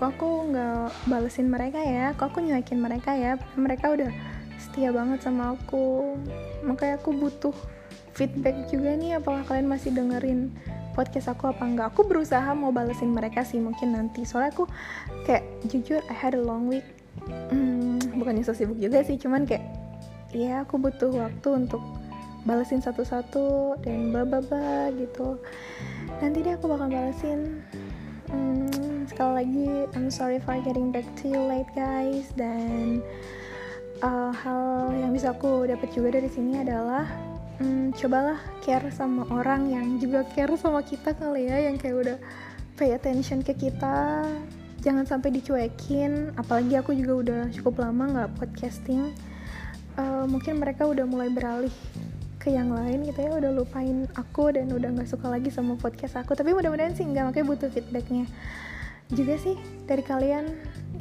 kok 0.00 0.16
aku 0.16 0.48
nggak 0.48 0.88
balesin 1.12 1.52
mereka 1.52 1.84
ya? 1.84 2.16
Kok 2.16 2.32
aku 2.32 2.40
nyuekin 2.40 2.80
mereka 2.80 3.12
ya? 3.12 3.36
Mereka 3.52 3.92
udah 3.92 4.08
setia 4.70 4.94
banget 4.94 5.18
sama 5.26 5.58
aku. 5.58 6.14
Makanya 6.62 7.02
aku 7.02 7.10
butuh 7.10 7.54
feedback 8.14 8.70
juga 8.70 8.94
nih 8.94 9.18
apakah 9.18 9.42
kalian 9.50 9.66
masih 9.66 9.90
dengerin 9.90 10.54
podcast 10.94 11.34
aku 11.34 11.50
apa 11.50 11.66
enggak. 11.66 11.90
Aku 11.90 12.06
berusaha 12.06 12.54
mau 12.54 12.70
balesin 12.70 13.10
mereka 13.10 13.42
sih 13.42 13.58
mungkin 13.58 13.98
nanti. 13.98 14.22
Soalnya 14.22 14.54
aku 14.54 14.64
kayak 15.26 15.42
jujur 15.66 15.98
I 16.06 16.14
had 16.14 16.38
a 16.38 16.42
long 16.42 16.70
week. 16.70 16.86
Hmm, 17.50 17.98
bukan 18.14 18.38
so 18.46 18.54
sibuk 18.54 18.78
juga 18.78 19.02
sih 19.02 19.18
cuman 19.18 19.42
kayak 19.42 19.66
ya 20.30 20.62
aku 20.62 20.78
butuh 20.78 21.10
waktu 21.10 21.66
untuk 21.66 21.82
balesin 22.46 22.78
satu-satu 22.78 23.74
dan 23.82 24.14
bla 24.14 24.22
bla 24.22 24.38
bla 24.38 24.94
gitu. 24.94 25.34
Nanti 26.22 26.46
deh 26.46 26.54
aku 26.54 26.70
bakal 26.70 26.86
balesin. 26.86 27.58
Hmm, 28.30 29.02
sekali 29.10 29.32
lagi 29.42 29.70
I'm 29.98 30.06
sorry 30.14 30.38
for 30.38 30.54
getting 30.62 30.94
back 30.94 31.10
to 31.18 31.26
you 31.26 31.42
late 31.42 31.66
guys. 31.74 32.30
Dan 32.38 33.02
uh, 34.00 34.32
hal 34.32 34.92
yang 34.96 35.12
bisa 35.12 35.32
aku 35.32 35.68
dapat 35.68 35.88
juga 35.92 36.18
dari 36.18 36.28
sini 36.28 36.60
adalah 36.60 37.06
hmm, 37.60 37.96
cobalah 37.96 38.40
care 38.64 38.88
sama 38.92 39.28
orang 39.28 39.68
yang 39.68 39.86
juga 40.00 40.24
care 40.32 40.52
sama 40.56 40.80
kita 40.80 41.12
kali 41.16 41.48
ya 41.48 41.70
yang 41.70 41.76
kayak 41.76 41.96
udah 41.96 42.18
pay 42.76 42.96
attention 42.96 43.44
ke 43.44 43.52
kita. 43.52 44.24
Jangan 44.80 45.04
sampai 45.04 45.36
dicuekin 45.36 46.32
apalagi 46.40 46.80
aku 46.80 46.96
juga 46.96 47.12
udah 47.20 47.42
cukup 47.52 47.84
lama 47.84 48.04
nggak 48.16 48.30
podcasting. 48.40 49.12
Uh, 50.00 50.24
mungkin 50.24 50.56
mereka 50.56 50.88
udah 50.88 51.04
mulai 51.04 51.28
beralih 51.28 51.74
ke 52.40 52.48
yang 52.48 52.72
lain 52.72 53.04
gitu 53.04 53.20
ya 53.20 53.36
udah 53.36 53.52
lupain 53.52 54.08
aku 54.16 54.56
dan 54.56 54.72
udah 54.72 54.96
nggak 54.96 55.12
suka 55.12 55.28
lagi 55.28 55.52
sama 55.52 55.76
podcast 55.76 56.16
aku. 56.16 56.32
Tapi 56.32 56.56
mudah-mudahan 56.56 56.96
sih 56.96 57.04
enggak 57.04 57.28
makanya 57.28 57.46
butuh 57.52 57.68
feedbacknya 57.68 58.24
juga 59.10 59.34
sih 59.38 59.54
dari 59.90 60.02
kalian 60.06 60.46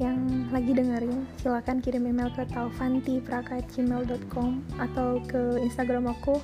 yang 0.01 0.49
lagi 0.49 0.73
dengerin 0.73 1.29
silakan 1.37 1.77
kirim 1.83 2.07
email 2.09 2.33
ke 2.33 2.41
taufantipraka@gmail.com 2.49 4.65
atau 4.81 5.21
ke 5.27 5.59
instagram 5.61 6.07
aku 6.09 6.41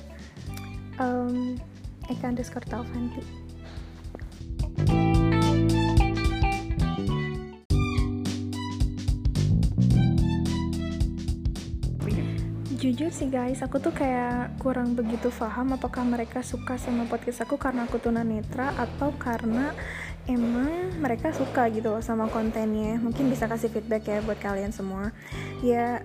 um, 1.02 1.58
Eka 2.06 2.30
underscore 2.30 2.62
Taufanti. 2.70 3.18
Jujur 12.76 13.08
sih 13.10 13.26
guys 13.26 13.66
aku 13.66 13.82
tuh 13.82 13.90
kayak 13.90 14.62
kurang 14.62 14.94
begitu 14.94 15.26
paham 15.34 15.74
apakah 15.74 16.06
mereka 16.06 16.46
suka 16.46 16.78
sama 16.78 17.02
podcast 17.10 17.42
aku 17.42 17.58
karena 17.58 17.82
aku 17.88 17.98
tunanetra 17.98 18.70
atau 18.78 19.10
karena 19.18 19.74
emang 20.26 20.98
mereka 20.98 21.30
suka 21.34 21.70
gitu 21.70 21.90
loh 21.94 22.02
sama 22.02 22.26
kontennya. 22.30 22.98
Mungkin 22.98 23.30
bisa 23.30 23.46
kasih 23.46 23.70
feedback 23.70 24.06
ya 24.06 24.18
buat 24.22 24.38
kalian 24.38 24.74
semua. 24.74 25.10
Ya 25.62 26.02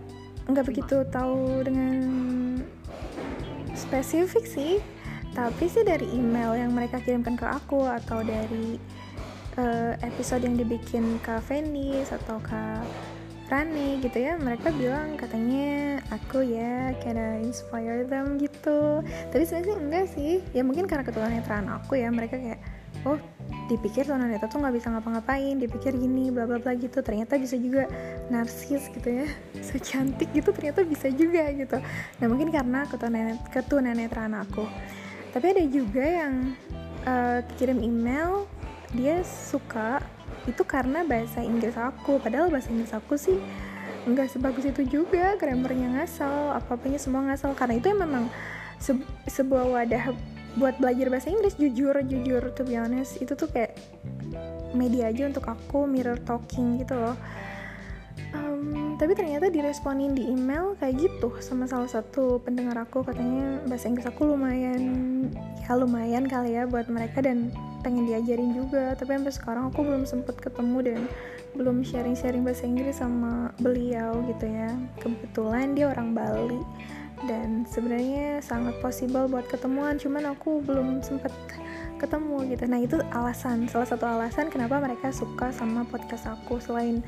nggak 0.49 0.65
begitu 0.65 1.05
tahu 1.09 1.65
dengan 1.65 2.01
spesifik 3.73 4.45
sih. 4.45 4.79
Tapi 5.31 5.65
sih 5.71 5.87
dari 5.87 6.11
email 6.11 6.59
yang 6.59 6.75
mereka 6.75 6.99
kirimkan 6.99 7.39
ke 7.39 7.47
aku 7.47 7.87
atau 7.87 8.19
dari 8.19 8.75
uh, 9.55 9.95
episode 10.03 10.43
yang 10.43 10.59
dibikin 10.59 11.17
ke 11.23 11.39
Fenis 11.39 12.11
atau 12.11 12.37
ke 12.43 12.61
Rani 13.51 13.99
gitu 13.99 14.15
ya 14.15 14.39
mereka 14.39 14.71
bilang 14.71 15.19
katanya 15.19 15.99
aku 16.07 16.39
ya 16.39 16.95
kinda 17.03 17.35
inspire 17.43 18.07
them? 18.07 18.39
gitu. 18.39 19.03
Tapi 19.03 19.43
sebenarnya 19.43 19.75
enggak 19.75 20.05
sih. 20.15 20.39
Ya 20.55 20.63
mungkin 20.63 20.87
karena 20.87 21.03
keturunan 21.03 21.67
aku 21.67 21.99
ya 21.99 22.07
mereka 22.07 22.39
kayak 22.39 22.63
oh 23.03 23.19
dipikir 23.71 24.03
tunanetra 24.03 24.51
tuh 24.51 24.59
nggak 24.59 24.75
bisa 24.75 24.91
ngapa-ngapain 24.91 25.55
dipikir 25.55 25.95
gini 25.95 26.27
bla 26.27 26.43
bla 26.43 26.59
bla 26.59 26.75
gitu. 26.75 26.99
Ternyata 26.99 27.39
bisa 27.39 27.55
juga 27.55 27.87
narsis 28.27 28.91
gitu 28.91 29.07
ya 29.07 29.25
so 29.65 29.79
cantik 29.79 30.27
gitu 30.35 30.51
ternyata 30.51 30.83
bisa 30.83 31.07
juga 31.07 31.47
gitu. 31.55 31.79
Nah 32.19 32.25
mungkin 32.27 32.51
karena 32.51 32.83
ketunanetraan 33.47 34.35
aku. 34.35 34.67
Tapi 35.31 35.45
ada 35.55 35.63
juga 35.63 36.03
yang 36.03 36.51
uh, 37.07 37.39
kirim 37.55 37.79
email 37.79 38.43
dia 38.91 39.23
suka 39.23 40.03
itu 40.43 40.61
karena 40.67 41.07
bahasa 41.07 41.39
Inggris 41.39 41.79
aku. 41.79 42.19
Padahal 42.19 42.51
bahasa 42.51 42.67
Inggris 42.67 42.91
aku 42.91 43.15
sih 43.15 43.39
nggak 44.01 44.33
sebagus 44.33 44.65
itu 44.65 44.81
juga 44.99 45.37
grammarnya 45.37 46.01
ngasal 46.01 46.59
apa-apanya 46.59 46.99
semua 46.99 47.23
ngasal. 47.31 47.55
Karena 47.55 47.79
itu 47.79 47.87
memang 47.95 48.27
se 48.81 48.97
sebuah 49.29 49.69
wadah 49.69 50.11
buat 50.59 50.75
belajar 50.79 51.07
bahasa 51.07 51.31
Inggris 51.31 51.55
jujur 51.55 51.95
jujur 52.03 52.43
to 52.51 52.67
be 52.67 52.75
honest 52.75 53.19
itu 53.23 53.31
tuh 53.37 53.47
kayak 53.47 53.79
media 54.75 55.11
aja 55.11 55.27
untuk 55.27 55.47
aku 55.47 55.87
mirror 55.87 56.19
talking 56.23 56.79
gitu 56.79 56.95
loh. 56.95 57.15
Um, 58.31 58.95
tapi 58.95 59.11
ternyata 59.11 59.51
diresponin 59.51 60.15
di 60.15 60.31
email 60.31 60.79
kayak 60.79 61.03
gitu 61.03 61.35
sama 61.43 61.67
salah 61.67 61.87
satu 61.87 62.39
pendengar 62.39 62.79
aku 62.79 63.03
katanya 63.03 63.59
bahasa 63.67 63.91
Inggris 63.91 64.07
aku 64.07 64.23
lumayan 64.23 64.81
ya 65.63 65.75
lumayan 65.75 66.27
kali 66.27 66.55
ya 66.55 66.63
buat 66.67 66.87
mereka 66.91 67.23
dan 67.23 67.51
pengen 67.83 68.07
diajarin 68.07 68.55
juga. 68.55 68.95
Tapi 68.95 69.19
sampai 69.19 69.33
sekarang 69.33 69.63
aku 69.71 69.83
belum 69.83 70.03
sempet 70.07 70.39
ketemu 70.39 70.77
dan 70.83 71.01
belum 71.55 71.83
sharing-sharing 71.83 72.47
bahasa 72.47 72.63
Inggris 72.63 73.03
sama 73.03 73.51
beliau 73.59 74.23
gitu 74.27 74.47
ya. 74.47 74.71
Kebetulan 74.99 75.75
dia 75.75 75.91
orang 75.91 76.15
Bali 76.15 76.61
dan 77.29 77.69
sebenarnya 77.69 78.41
sangat 78.41 78.77
possible 78.81 79.29
buat 79.29 79.45
ketemuan 79.45 79.97
cuman 80.01 80.33
aku 80.33 80.61
belum 80.65 81.05
sempet 81.05 81.29
ketemu 82.01 82.49
gitu. 82.49 82.63
Nah 82.65 82.79
itu 82.81 82.97
alasan 83.13 83.69
salah 83.69 83.85
satu 83.85 84.09
alasan 84.09 84.49
kenapa 84.49 84.81
mereka 84.81 85.13
suka 85.13 85.53
sama 85.53 85.85
podcast 85.85 86.25
aku. 86.25 86.57
Selain 86.57 87.05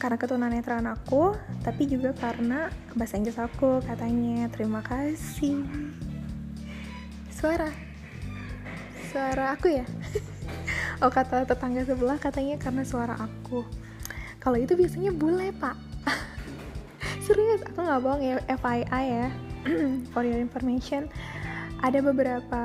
karena 0.00 0.16
ketunanetraan 0.16 0.86
aku 0.88 1.34
tapi 1.60 1.90
juga 1.90 2.14
karena 2.16 2.72
bahasa 2.96 3.20
Inggris 3.20 3.36
aku 3.36 3.84
katanya. 3.84 4.48
Terima 4.48 4.80
kasih. 4.80 5.60
Suara. 7.28 7.68
Suara 9.12 9.56
aku 9.56 9.68
ya? 9.72 9.84
Oh 10.98 11.14
kata 11.14 11.46
tetangga 11.46 11.86
sebelah 11.86 12.18
katanya 12.18 12.58
karena 12.58 12.82
suara 12.82 13.14
aku. 13.14 13.62
Kalau 14.42 14.58
itu 14.58 14.74
biasanya 14.74 15.14
bule 15.14 15.54
pak 15.54 15.87
serius 17.28 17.60
aku 17.68 17.84
nggak 17.84 18.00
bohong 18.00 18.22
ya 18.24 18.40
FYI 18.48 19.04
ya. 19.12 19.28
For 20.16 20.24
your 20.24 20.40
information 20.40 21.12
ada 21.84 22.00
beberapa 22.00 22.62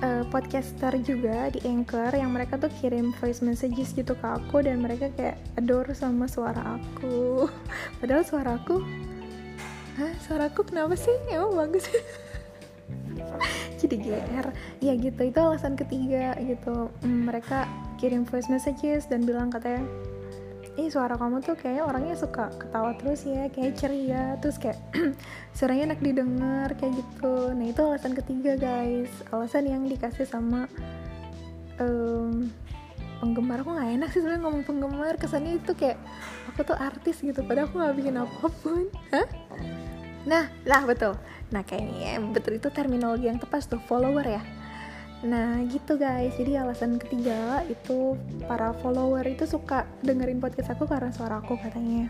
uh, 0.00 0.24
podcaster 0.32 0.96
juga 1.04 1.52
di 1.52 1.60
Anchor 1.68 2.16
yang 2.16 2.32
mereka 2.32 2.56
tuh 2.56 2.72
kirim 2.80 3.12
voice 3.20 3.44
messages 3.44 3.92
gitu 3.92 4.16
ke 4.16 4.26
aku 4.26 4.64
dan 4.64 4.80
mereka 4.80 5.12
kayak 5.12 5.36
adore 5.60 5.92
sama 5.92 6.24
suara 6.24 6.80
aku. 6.80 7.46
Padahal 8.00 8.24
suara 8.24 8.56
aku 8.56 8.80
Hah, 10.00 10.16
suara 10.24 10.48
aku 10.48 10.64
kenapa 10.64 10.96
sih? 10.96 11.12
Emang 11.28 11.52
bagus. 11.52 11.84
Jadi 13.80 14.00
GR 14.00 14.46
ya 14.80 14.92
gitu 14.96 15.20
itu 15.28 15.38
alasan 15.38 15.76
ketiga 15.76 16.32
gitu. 16.40 16.88
Hmm, 17.04 17.28
mereka 17.28 17.68
kirim 18.00 18.24
voice 18.24 18.48
messages 18.48 19.04
dan 19.12 19.28
bilang 19.28 19.52
katanya 19.52 19.84
ih 20.80 20.88
suara 20.88 21.20
kamu 21.20 21.44
tuh 21.44 21.56
kayak 21.60 21.84
orangnya 21.84 22.16
suka 22.16 22.48
ketawa 22.56 22.96
terus 22.96 23.28
ya 23.28 23.52
kayak 23.52 23.76
ceria. 23.76 24.40
Terus 24.40 24.56
kayak 24.56 24.78
suaranya 25.56 25.92
enak 25.92 26.00
didengar 26.00 26.68
kayak 26.80 26.96
gitu. 26.96 27.52
Nah 27.52 27.66
itu 27.68 27.80
alasan 27.84 28.16
ketiga 28.16 28.56
guys. 28.56 29.12
Alasan 29.28 29.68
yang 29.68 29.84
dikasih 29.84 30.24
sama 30.24 30.64
um, 31.76 32.48
penggemar. 33.20 33.60
Aku 33.60 33.76
nggak 33.76 33.90
enak 34.00 34.08
sih 34.16 34.24
sebenarnya 34.24 34.42
ngomong 34.48 34.64
penggemar. 34.64 35.14
Kesannya 35.20 35.60
itu 35.60 35.72
kayak 35.76 36.00
aku 36.48 36.64
tuh 36.64 36.76
artis 36.80 37.20
gitu 37.20 37.44
padahal 37.44 37.68
aku 37.68 37.76
nggak 37.76 37.96
bikin 38.00 38.16
apa 38.16 38.46
pun. 38.64 38.88
Hah? 39.12 39.28
nah 40.20 40.52
lah 40.68 40.84
betul. 40.84 41.16
Nah 41.52 41.64
kayaknya 41.64 42.20
betul 42.32 42.60
itu 42.60 42.68
terminologi 42.68 43.28
yang 43.28 43.40
tepat 43.40 43.68
tuh 43.68 43.80
follower 43.88 44.24
ya 44.24 44.59
nah 45.20 45.60
gitu 45.68 46.00
guys. 46.00 46.32
Jadi 46.40 46.56
alasan 46.56 46.96
ketiga 46.96 47.60
itu 47.68 48.16
para 48.48 48.72
follower 48.80 49.24
itu 49.28 49.44
suka 49.44 49.84
dengerin 50.00 50.40
podcast 50.40 50.72
aku 50.72 50.88
karena 50.88 51.12
suara 51.12 51.44
aku 51.44 51.60
katanya. 51.60 52.08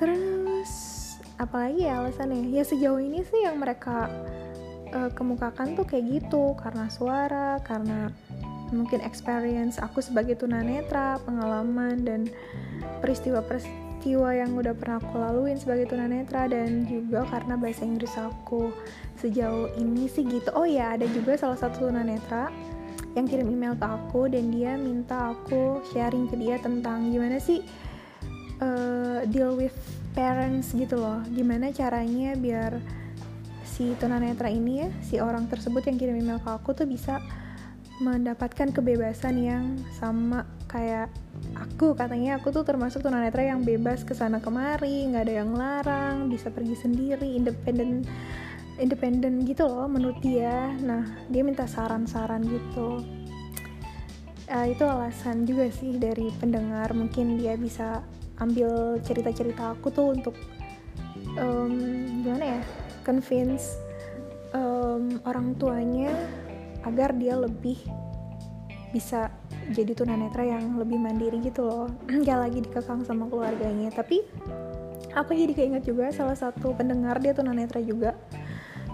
Terus 0.00 0.70
apalagi 1.36 1.84
ya 1.84 2.00
alasannya? 2.00 2.48
Ya 2.48 2.64
sejauh 2.64 3.00
ini 3.00 3.20
sih 3.28 3.44
yang 3.44 3.60
mereka 3.60 4.08
uh, 4.96 5.12
kemukakan 5.12 5.76
tuh 5.76 5.84
kayak 5.84 6.24
gitu. 6.24 6.56
Karena 6.56 6.88
suara 6.88 7.60
karena 7.60 8.08
mungkin 8.72 9.02
experience 9.02 9.76
aku 9.82 10.00
sebagai 10.00 10.38
tunanetra 10.38 11.20
pengalaman 11.26 12.06
dan 12.06 12.30
peristiwa-peristiwa 13.02 13.89
peristiwa 14.00 14.32
yang 14.32 14.56
udah 14.56 14.72
pernah 14.72 14.96
aku 14.96 15.20
laluin 15.20 15.60
sebagai 15.60 15.92
tunanetra 15.92 16.48
dan 16.48 16.88
juga 16.88 17.20
karena 17.28 17.52
bahasa 17.60 17.84
Inggris 17.84 18.16
aku 18.16 18.72
sejauh 19.20 19.76
ini 19.76 20.08
sih 20.08 20.24
gitu. 20.24 20.48
Oh 20.56 20.64
ya 20.64 20.96
ada 20.96 21.04
juga 21.04 21.36
salah 21.36 21.60
satu 21.60 21.84
tunanetra 21.84 22.48
yang 23.12 23.28
kirim 23.28 23.52
email 23.52 23.76
ke 23.76 23.84
aku 23.84 24.32
dan 24.32 24.48
dia 24.56 24.80
minta 24.80 25.36
aku 25.36 25.84
sharing 25.92 26.32
ke 26.32 26.40
dia 26.40 26.56
tentang 26.64 27.12
gimana 27.12 27.36
sih 27.36 27.60
uh, 28.64 29.20
deal 29.28 29.52
with 29.52 29.76
parents 30.16 30.72
gitu 30.72 30.96
loh. 30.96 31.20
Gimana 31.28 31.68
caranya 31.68 32.32
biar 32.40 32.80
si 33.68 33.92
tunanetra 34.00 34.48
ini 34.48 34.80
ya 34.80 34.88
si 35.04 35.20
orang 35.20 35.44
tersebut 35.44 35.84
yang 35.84 36.00
kirim 36.00 36.16
email 36.24 36.40
ke 36.40 36.48
aku 36.48 36.72
tuh 36.72 36.88
bisa 36.88 37.20
mendapatkan 38.00 38.72
kebebasan 38.72 39.36
yang 39.36 39.64
sama 39.94 40.48
kayak 40.66 41.12
aku. 41.54 41.92
Katanya 41.92 42.40
aku 42.40 42.48
tuh 42.50 42.64
termasuk 42.64 43.04
tunanetra 43.04 43.44
yang 43.44 43.60
bebas 43.60 44.02
ke 44.02 44.16
sana 44.16 44.40
kemari 44.40 45.06
nggak 45.12 45.24
ada 45.28 45.34
yang 45.44 45.52
larang 45.52 46.16
bisa 46.32 46.48
pergi 46.48 46.74
sendiri 46.74 47.36
independen 47.36 48.02
independen 48.80 49.44
gitu 49.44 49.68
loh 49.68 49.86
menurut 49.86 50.16
dia. 50.24 50.72
Nah 50.80 51.04
dia 51.28 51.44
minta 51.44 51.68
saran-saran 51.68 52.40
gitu. 52.48 53.04
Uh, 54.50 54.66
itu 54.66 54.82
alasan 54.82 55.46
juga 55.46 55.68
sih 55.70 56.00
dari 56.00 56.32
pendengar. 56.40 56.90
Mungkin 56.96 57.38
dia 57.38 57.54
bisa 57.54 58.02
ambil 58.40 58.96
cerita-cerita 59.04 59.76
aku 59.76 59.92
tuh 59.92 60.16
untuk 60.16 60.34
um, 61.36 61.76
gimana 62.24 62.56
ya 62.56 62.60
convince 63.04 63.76
um, 64.56 65.20
orang 65.28 65.54
tuanya 65.60 66.10
agar 66.86 67.16
dia 67.16 67.36
lebih 67.36 67.76
bisa 68.90 69.30
jadi 69.70 69.94
tunanetra 69.94 70.42
yang 70.42 70.76
lebih 70.76 70.98
mandiri 70.98 71.38
gitu 71.44 71.62
loh. 71.66 71.86
Gak 72.26 72.38
lagi 72.38 72.58
dikekang 72.64 73.06
sama 73.06 73.30
keluarganya. 73.30 73.92
Tapi 73.94 74.24
aku 75.14 75.34
jadi 75.34 75.52
keinget 75.54 75.86
juga 75.86 76.10
salah 76.10 76.34
satu 76.34 76.74
pendengar 76.74 77.18
dia 77.22 77.36
tunanetra 77.36 77.78
juga. 77.82 78.18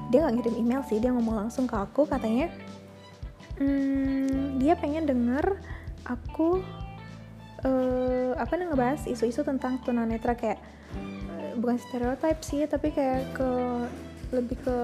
Dia 0.06 0.22
nggak 0.22 0.34
ngirim 0.38 0.54
email 0.62 0.82
sih 0.86 1.02
dia 1.02 1.10
ngomong 1.10 1.34
langsung 1.34 1.66
ke 1.66 1.74
aku 1.74 2.06
katanya 2.06 2.46
hmm, 3.60 4.60
dia 4.60 4.76
pengen 4.76 5.08
denger 5.08 5.56
aku 6.06 6.62
uh, 7.64 8.32
apa 8.36 8.52
nih 8.56 8.66
ngebahas 8.68 9.02
isu-isu 9.08 9.42
tentang 9.42 9.80
tunanetra 9.82 10.36
kayak 10.36 10.60
uh, 11.32 11.52
bukan 11.58 11.76
stereotip 11.80 12.38
sih 12.44 12.64
tapi 12.68 12.92
kayak 12.92 13.24
ke 13.34 13.50
lebih 14.34 14.58
ke 14.60 14.76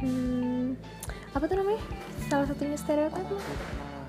hmm, 0.00 0.76
apa 1.36 1.44
tuh 1.46 1.56
namanya? 1.60 1.82
Salah 2.28 2.46
satunya 2.48 2.76
stereotip 2.76 3.26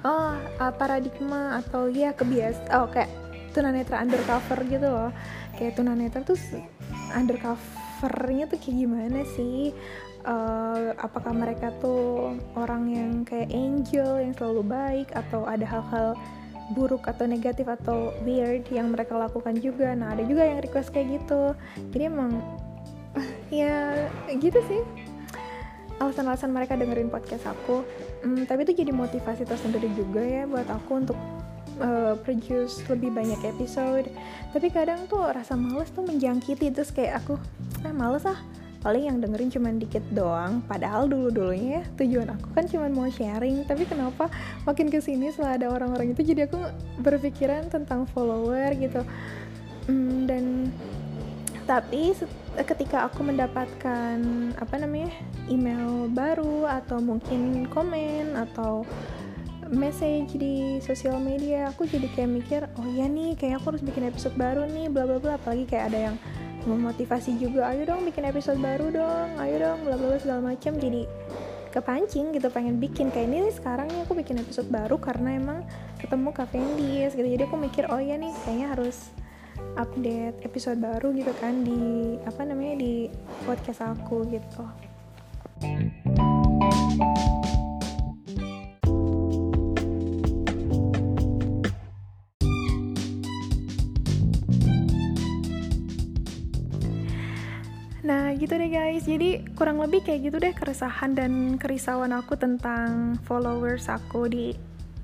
oh 0.02 0.34
uh, 0.34 0.74
paradigma 0.74 1.62
atau 1.62 1.86
ya 1.86 2.10
kebias 2.18 2.58
oh 2.74 2.90
kayak 2.90 3.14
tunanetra 3.54 4.02
undercover 4.02 4.60
gitu 4.66 4.88
loh. 4.88 5.12
Kayak 5.60 5.78
tunanetra 5.78 6.26
tuh 6.26 6.40
undercover 7.14 7.82
covernya 8.02 8.50
tuh 8.50 8.58
kayak 8.58 8.78
gimana 8.82 9.22
sih? 9.38 9.78
Uh, 10.26 10.98
apakah 10.98 11.38
mereka 11.38 11.70
tuh 11.78 12.34
orang 12.58 12.90
yang 12.90 13.12
kayak 13.22 13.54
angel 13.54 14.18
yang 14.18 14.34
selalu 14.34 14.66
baik 14.66 15.14
atau 15.14 15.46
ada 15.46 15.62
hal-hal 15.62 16.18
buruk 16.74 17.06
atau 17.06 17.30
negatif 17.30 17.70
atau 17.70 18.10
weird 18.26 18.66
yang 18.74 18.90
mereka 18.90 19.14
lakukan 19.22 19.54
juga? 19.62 19.94
Nah 19.94 20.18
ada 20.18 20.26
juga 20.26 20.50
yang 20.50 20.66
request 20.66 20.90
kayak 20.90 21.22
gitu. 21.22 21.54
Jadi 21.94 22.10
emang 22.10 22.42
ya 23.54 24.10
gitu 24.34 24.58
sih 24.66 24.82
alasan-alasan 26.02 26.50
mereka 26.50 26.74
dengerin 26.74 27.14
podcast 27.14 27.46
aku. 27.46 27.86
Hmm, 28.26 28.50
tapi 28.50 28.66
itu 28.66 28.82
jadi 28.82 28.90
motivasi 28.90 29.46
tersendiri 29.46 29.94
juga 29.94 30.26
ya 30.26 30.44
buat 30.50 30.66
aku 30.66 30.92
untuk 31.06 31.18
uh, 31.78 32.18
produce 32.26 32.82
lebih 32.90 33.14
banyak 33.14 33.38
episode. 33.46 34.10
Tapi 34.50 34.68
kadang 34.74 35.06
tuh 35.06 35.30
rasa 35.30 35.54
males 35.54 35.94
tuh 35.94 36.02
menjangkiti 36.02 36.74
terus 36.74 36.90
kayak 36.90 37.22
aku 37.22 37.38
eh 37.86 37.94
males 37.94 38.26
ah. 38.26 38.42
Paling 38.82 39.14
yang 39.14 39.22
dengerin 39.22 39.54
cuma 39.54 39.70
dikit 39.70 40.02
doang. 40.10 40.66
Padahal 40.66 41.06
dulu 41.06 41.30
dulunya 41.30 41.80
ya 41.80 41.84
tujuan 42.02 42.34
aku 42.34 42.50
kan 42.58 42.66
cuma 42.66 42.90
mau 42.90 43.06
sharing. 43.06 43.62
Tapi 43.70 43.86
kenapa 43.86 44.26
makin 44.66 44.90
ke 44.90 44.98
sini 44.98 45.30
setelah 45.30 45.54
ada 45.62 45.70
orang-orang 45.70 46.18
itu 46.18 46.34
jadi 46.34 46.50
aku 46.50 46.58
berpikiran 46.98 47.70
tentang 47.70 48.10
follower 48.10 48.74
gitu. 48.74 49.06
Hmm, 49.86 50.26
dan 50.26 50.74
tapi 51.72 52.12
ketika 52.68 53.08
aku 53.08 53.24
mendapatkan 53.24 54.20
apa 54.60 54.76
namanya 54.76 55.08
email 55.48 56.12
baru 56.12 56.68
atau 56.68 57.00
mungkin 57.00 57.64
komen 57.72 58.36
atau 58.36 58.84
message 59.72 60.36
di 60.36 60.84
sosial 60.84 61.16
media 61.24 61.72
aku 61.72 61.88
jadi 61.88 62.12
kayak 62.12 62.32
mikir 62.44 62.62
oh 62.76 62.88
ya 62.92 63.08
nih 63.08 63.40
kayak 63.40 63.64
aku 63.64 63.72
harus 63.72 63.88
bikin 63.88 64.04
episode 64.04 64.36
baru 64.36 64.68
nih 64.68 64.92
bla 64.92 65.08
bla 65.08 65.16
bla. 65.24 65.40
Apalagi 65.40 65.64
kayak 65.64 65.96
ada 65.96 66.12
yang 66.12 66.16
memotivasi 66.68 67.40
juga 67.40 67.72
ayo 67.72 67.88
dong 67.88 68.04
bikin 68.04 68.28
episode 68.28 68.60
baru 68.60 68.92
dong 68.92 69.40
ayo 69.40 69.56
dong 69.64 69.80
bla 69.88 69.96
bla 69.96 70.20
segala 70.20 70.52
macam 70.52 70.76
jadi 70.76 71.08
kepancing 71.72 72.36
gitu 72.36 72.52
pengen 72.52 72.84
bikin. 72.84 73.16
Kayak 73.16 73.32
ini 73.32 73.40
sekarang 73.48 73.88
nih 73.88 74.04
aku 74.04 74.20
bikin 74.20 74.44
episode 74.44 74.68
baru 74.68 75.00
karena 75.00 75.40
emang 75.40 75.64
ketemu 76.04 76.36
Kak 76.36 76.52
Fendis 76.52 77.16
gitu. 77.16 77.24
Jadi 77.32 77.48
aku 77.48 77.56
mikir 77.56 77.88
oh 77.88 78.04
iya 78.04 78.20
nih 78.20 78.36
kayaknya 78.44 78.76
harus 78.76 79.16
update 79.80 80.44
episode 80.44 80.80
baru 80.82 81.16
gitu 81.16 81.32
kan 81.40 81.64
di 81.64 82.16
apa 82.28 82.44
namanya 82.44 82.76
di 82.82 83.08
podcast 83.48 83.82
aku 83.82 84.28
gitu. 84.30 84.64
Nah 98.02 98.34
gitu 98.36 98.58
deh 98.58 98.68
guys, 98.68 99.06
jadi 99.08 99.46
kurang 99.56 99.80
lebih 99.80 100.04
kayak 100.04 100.20
gitu 100.28 100.38
deh 100.42 100.52
keresahan 100.52 101.16
dan 101.16 101.56
kerisauan 101.56 102.12
aku 102.12 102.36
tentang 102.36 103.16
followers 103.24 103.88
aku 103.88 104.28
di 104.28 104.52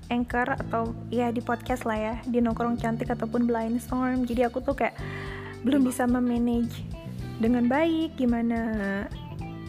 Anchor 0.08 0.56
atau 0.56 0.96
ya 1.12 1.30
di 1.32 1.44
podcast 1.44 1.84
lah 1.84 1.98
ya, 2.00 2.16
di 2.24 2.40
Nongkrong 2.40 2.80
Cantik 2.80 3.12
ataupun 3.12 3.48
Blind 3.48 3.84
Storm. 3.84 4.24
Jadi 4.24 4.48
aku 4.48 4.64
tuh 4.64 4.76
kayak 4.76 4.96
belum 5.66 5.84
bisa 5.84 6.08
memanage 6.08 6.86
dengan 7.38 7.70
baik 7.70 8.18
gimana 8.18 8.58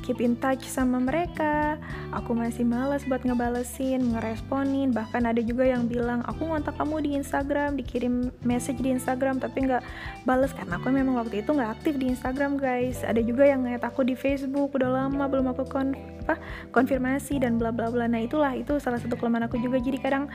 keep 0.08 0.24
in 0.24 0.40
touch 0.40 0.64
sama 0.64 0.96
mereka. 0.96 1.76
Aku 2.16 2.32
masih 2.32 2.64
males 2.64 3.04
buat 3.04 3.20
ngebalesin 3.20 4.16
ngeresponin. 4.16 4.96
Bahkan 4.96 5.28
ada 5.28 5.44
juga 5.44 5.68
yang 5.68 5.84
bilang 5.84 6.24
aku 6.24 6.48
ngontak 6.48 6.80
kamu 6.80 7.04
di 7.04 7.10
Instagram 7.20 7.76
dikirim 7.76 8.32
message 8.40 8.80
di 8.80 8.96
Instagram 8.96 9.36
tapi 9.36 9.68
nggak 9.68 9.84
bales. 10.24 10.56
Karena 10.56 10.80
aku 10.80 10.88
memang 10.88 11.20
waktu 11.20 11.44
itu 11.44 11.52
nggak 11.52 11.76
aktif 11.76 12.00
di 12.00 12.08
Instagram 12.08 12.56
guys. 12.56 13.04
Ada 13.04 13.20
juga 13.20 13.44
yang 13.44 13.68
ngeliat 13.68 13.84
aku 13.84 14.00
di 14.08 14.16
Facebook 14.16 14.72
udah 14.72 14.88
lama 14.88 15.28
belum 15.28 15.52
aku 15.52 15.68
kon 15.68 15.92
apa 16.24 16.40
konfirmasi 16.72 17.44
dan 17.44 17.60
bla 17.60 17.68
bla 17.68 17.92
bla. 17.92 18.08
Nah 18.08 18.24
itulah 18.24 18.56
itu 18.56 18.80
salah 18.80 18.96
satu 18.96 19.20
kelemahan 19.20 19.44
aku 19.44 19.60
juga. 19.60 19.76
Jadi 19.76 20.00
kadang 20.00 20.32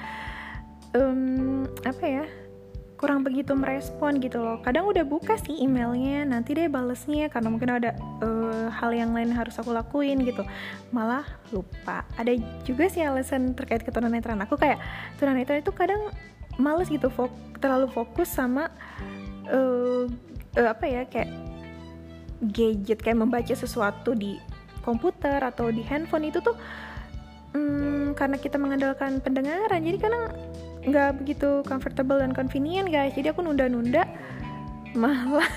um, 0.93 1.65
apa 1.81 2.05
ya 2.05 2.25
kurang 3.03 3.19
begitu 3.27 3.51
merespon 3.51 4.23
gitu 4.23 4.39
loh. 4.39 4.63
Kadang 4.63 4.87
udah 4.87 5.03
buka 5.03 5.35
sih 5.43 5.59
emailnya 5.59 6.23
nanti 6.23 6.55
deh 6.55 6.71
balesnya 6.71 7.27
karena 7.27 7.51
mungkin 7.51 7.75
ada 7.75 7.91
uh, 8.23 8.71
hal 8.71 8.95
yang 8.95 9.11
lain 9.11 9.35
harus 9.35 9.59
aku 9.59 9.75
lakuin 9.75 10.23
gitu. 10.23 10.47
Malah 10.95 11.27
lupa. 11.51 12.07
Ada 12.15 12.39
juga 12.63 12.87
sih 12.87 13.03
alasan 13.03 13.51
terkait 13.59 13.83
keturunan 13.83 14.15
aku 14.15 14.55
kayak 14.55 14.79
tunanetra 15.19 15.59
itu 15.59 15.75
kadang 15.75 16.15
males 16.55 16.87
gitu 16.87 17.11
fok 17.11 17.27
terlalu 17.59 17.91
fokus 17.91 18.31
sama 18.31 18.71
uh, 19.51 20.07
uh, 20.55 20.67
apa 20.71 20.85
ya 20.87 21.03
kayak 21.03 21.27
gadget 22.55 23.03
kayak 23.03 23.19
membaca 23.19 23.51
sesuatu 23.51 24.15
di 24.15 24.39
komputer 24.79 25.43
atau 25.43 25.67
di 25.75 25.83
handphone 25.83 26.31
itu 26.31 26.39
tuh 26.39 26.55
um, 27.51 28.15
karena 28.15 28.39
kita 28.39 28.55
mengandalkan 28.55 29.19
pendengaran. 29.19 29.83
Jadi 29.83 29.97
kadang 29.99 30.31
nggak 30.83 31.23
begitu 31.23 31.63
comfortable 31.63 32.19
dan 32.19 32.35
convenient 32.35 32.91
guys. 32.91 33.15
Jadi 33.15 33.31
aku 33.31 33.43
nunda-nunda 33.43 34.03
malah 34.93 35.47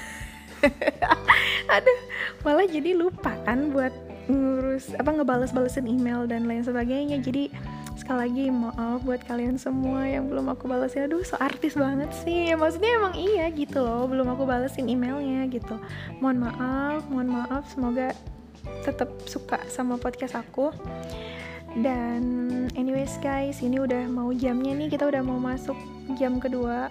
ada 1.77 1.93
malah 2.41 2.67
jadi 2.67 2.97
lupa 2.97 3.37
kan 3.45 3.71
buat 3.75 3.93
ngurus 4.27 4.97
apa 4.99 5.11
ngebales-balesin 5.13 5.87
email 5.87 6.27
dan 6.27 6.47
lain 6.47 6.63
sebagainya. 6.63 7.19
Jadi 7.23 7.51
sekali 7.97 8.29
lagi 8.29 8.45
maaf 8.55 9.03
buat 9.03 9.25
kalian 9.27 9.59
semua 9.59 10.07
yang 10.07 10.31
belum 10.31 10.53
aku 10.53 10.71
balesin. 10.71 11.11
Aduh 11.11 11.27
so 11.27 11.35
artis 11.39 11.75
banget 11.75 12.11
sih. 12.23 12.53
Ya, 12.53 12.55
maksudnya 12.55 12.95
emang 12.99 13.15
iya 13.19 13.51
gitu 13.51 13.83
loh 13.83 14.07
belum 14.07 14.31
aku 14.35 14.47
balesin 14.47 14.87
emailnya 14.87 15.47
gitu. 15.51 15.75
Mohon 16.23 16.51
maaf 16.51 17.01
mohon 17.11 17.29
maaf. 17.31 17.67
Semoga 17.71 18.15
tetap 18.83 19.11
suka 19.27 19.63
sama 19.71 19.99
podcast 19.99 20.39
aku 20.39 20.71
dan 21.85 22.23
anyways 22.77 23.21
guys 23.21 23.61
ini 23.61 23.81
udah 23.81 24.09
mau 24.09 24.33
jamnya 24.33 24.73
nih. 24.73 24.89
Kita 24.93 25.09
udah 25.09 25.21
mau 25.21 25.37
masuk 25.37 25.77
jam 26.17 26.41
kedua. 26.41 26.89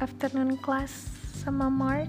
Afternoon 0.00 0.56
class 0.60 0.92
sama 1.36 1.68
Mark 1.68 2.08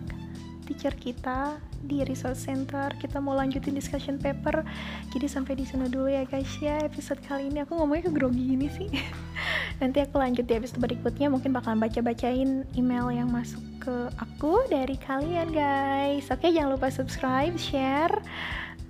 teacher 0.71 0.95
kita 0.95 1.60
di 1.84 2.08
resource 2.08 2.47
center. 2.47 2.95
Kita 2.95 3.19
mau 3.19 3.36
lanjutin 3.36 3.75
discussion 3.75 4.15
paper. 4.15 4.63
Jadi 5.12 5.27
sampai 5.27 5.60
di 5.60 5.67
sana 5.67 5.91
dulu 5.91 6.08
ya 6.08 6.23
guys 6.23 6.47
ya. 6.63 6.80
Episode 6.80 7.19
kali 7.27 7.51
ini 7.51 7.67
aku 7.67 7.75
ngomongnya 7.75 8.08
ke 8.08 8.12
grogi 8.15 8.56
gini 8.56 8.71
sih. 8.71 8.88
Nanti 9.84 9.99
aku 9.99 10.15
lanjut 10.15 10.47
di 10.47 10.56
episode 10.56 10.80
berikutnya. 10.80 11.27
Mungkin 11.27 11.51
bakalan 11.51 11.84
baca-bacain 11.84 12.63
email 12.80 13.12
yang 13.12 13.27
masuk 13.27 13.60
ke 13.84 14.08
aku 14.15 14.63
dari 14.71 14.95
kalian 14.95 15.51
guys. 15.51 16.32
Oke 16.32 16.56
jangan 16.56 16.80
lupa 16.80 16.88
subscribe 16.88 17.60
share 17.60 18.15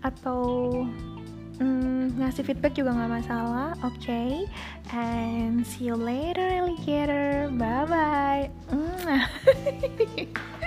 atau 0.06 0.70
mm, 1.62 2.18
ngasih 2.18 2.44
feedback 2.44 2.74
juga 2.74 2.98
nggak 2.98 3.22
masalah 3.22 3.78
oke 3.86 3.94
okay? 4.02 4.50
and 4.92 5.62
see 5.62 5.88
you 5.88 5.96
later 5.96 6.44
alligator 6.44 7.48
bye 7.54 7.86
bye 7.86 8.50
mm. 8.74 10.58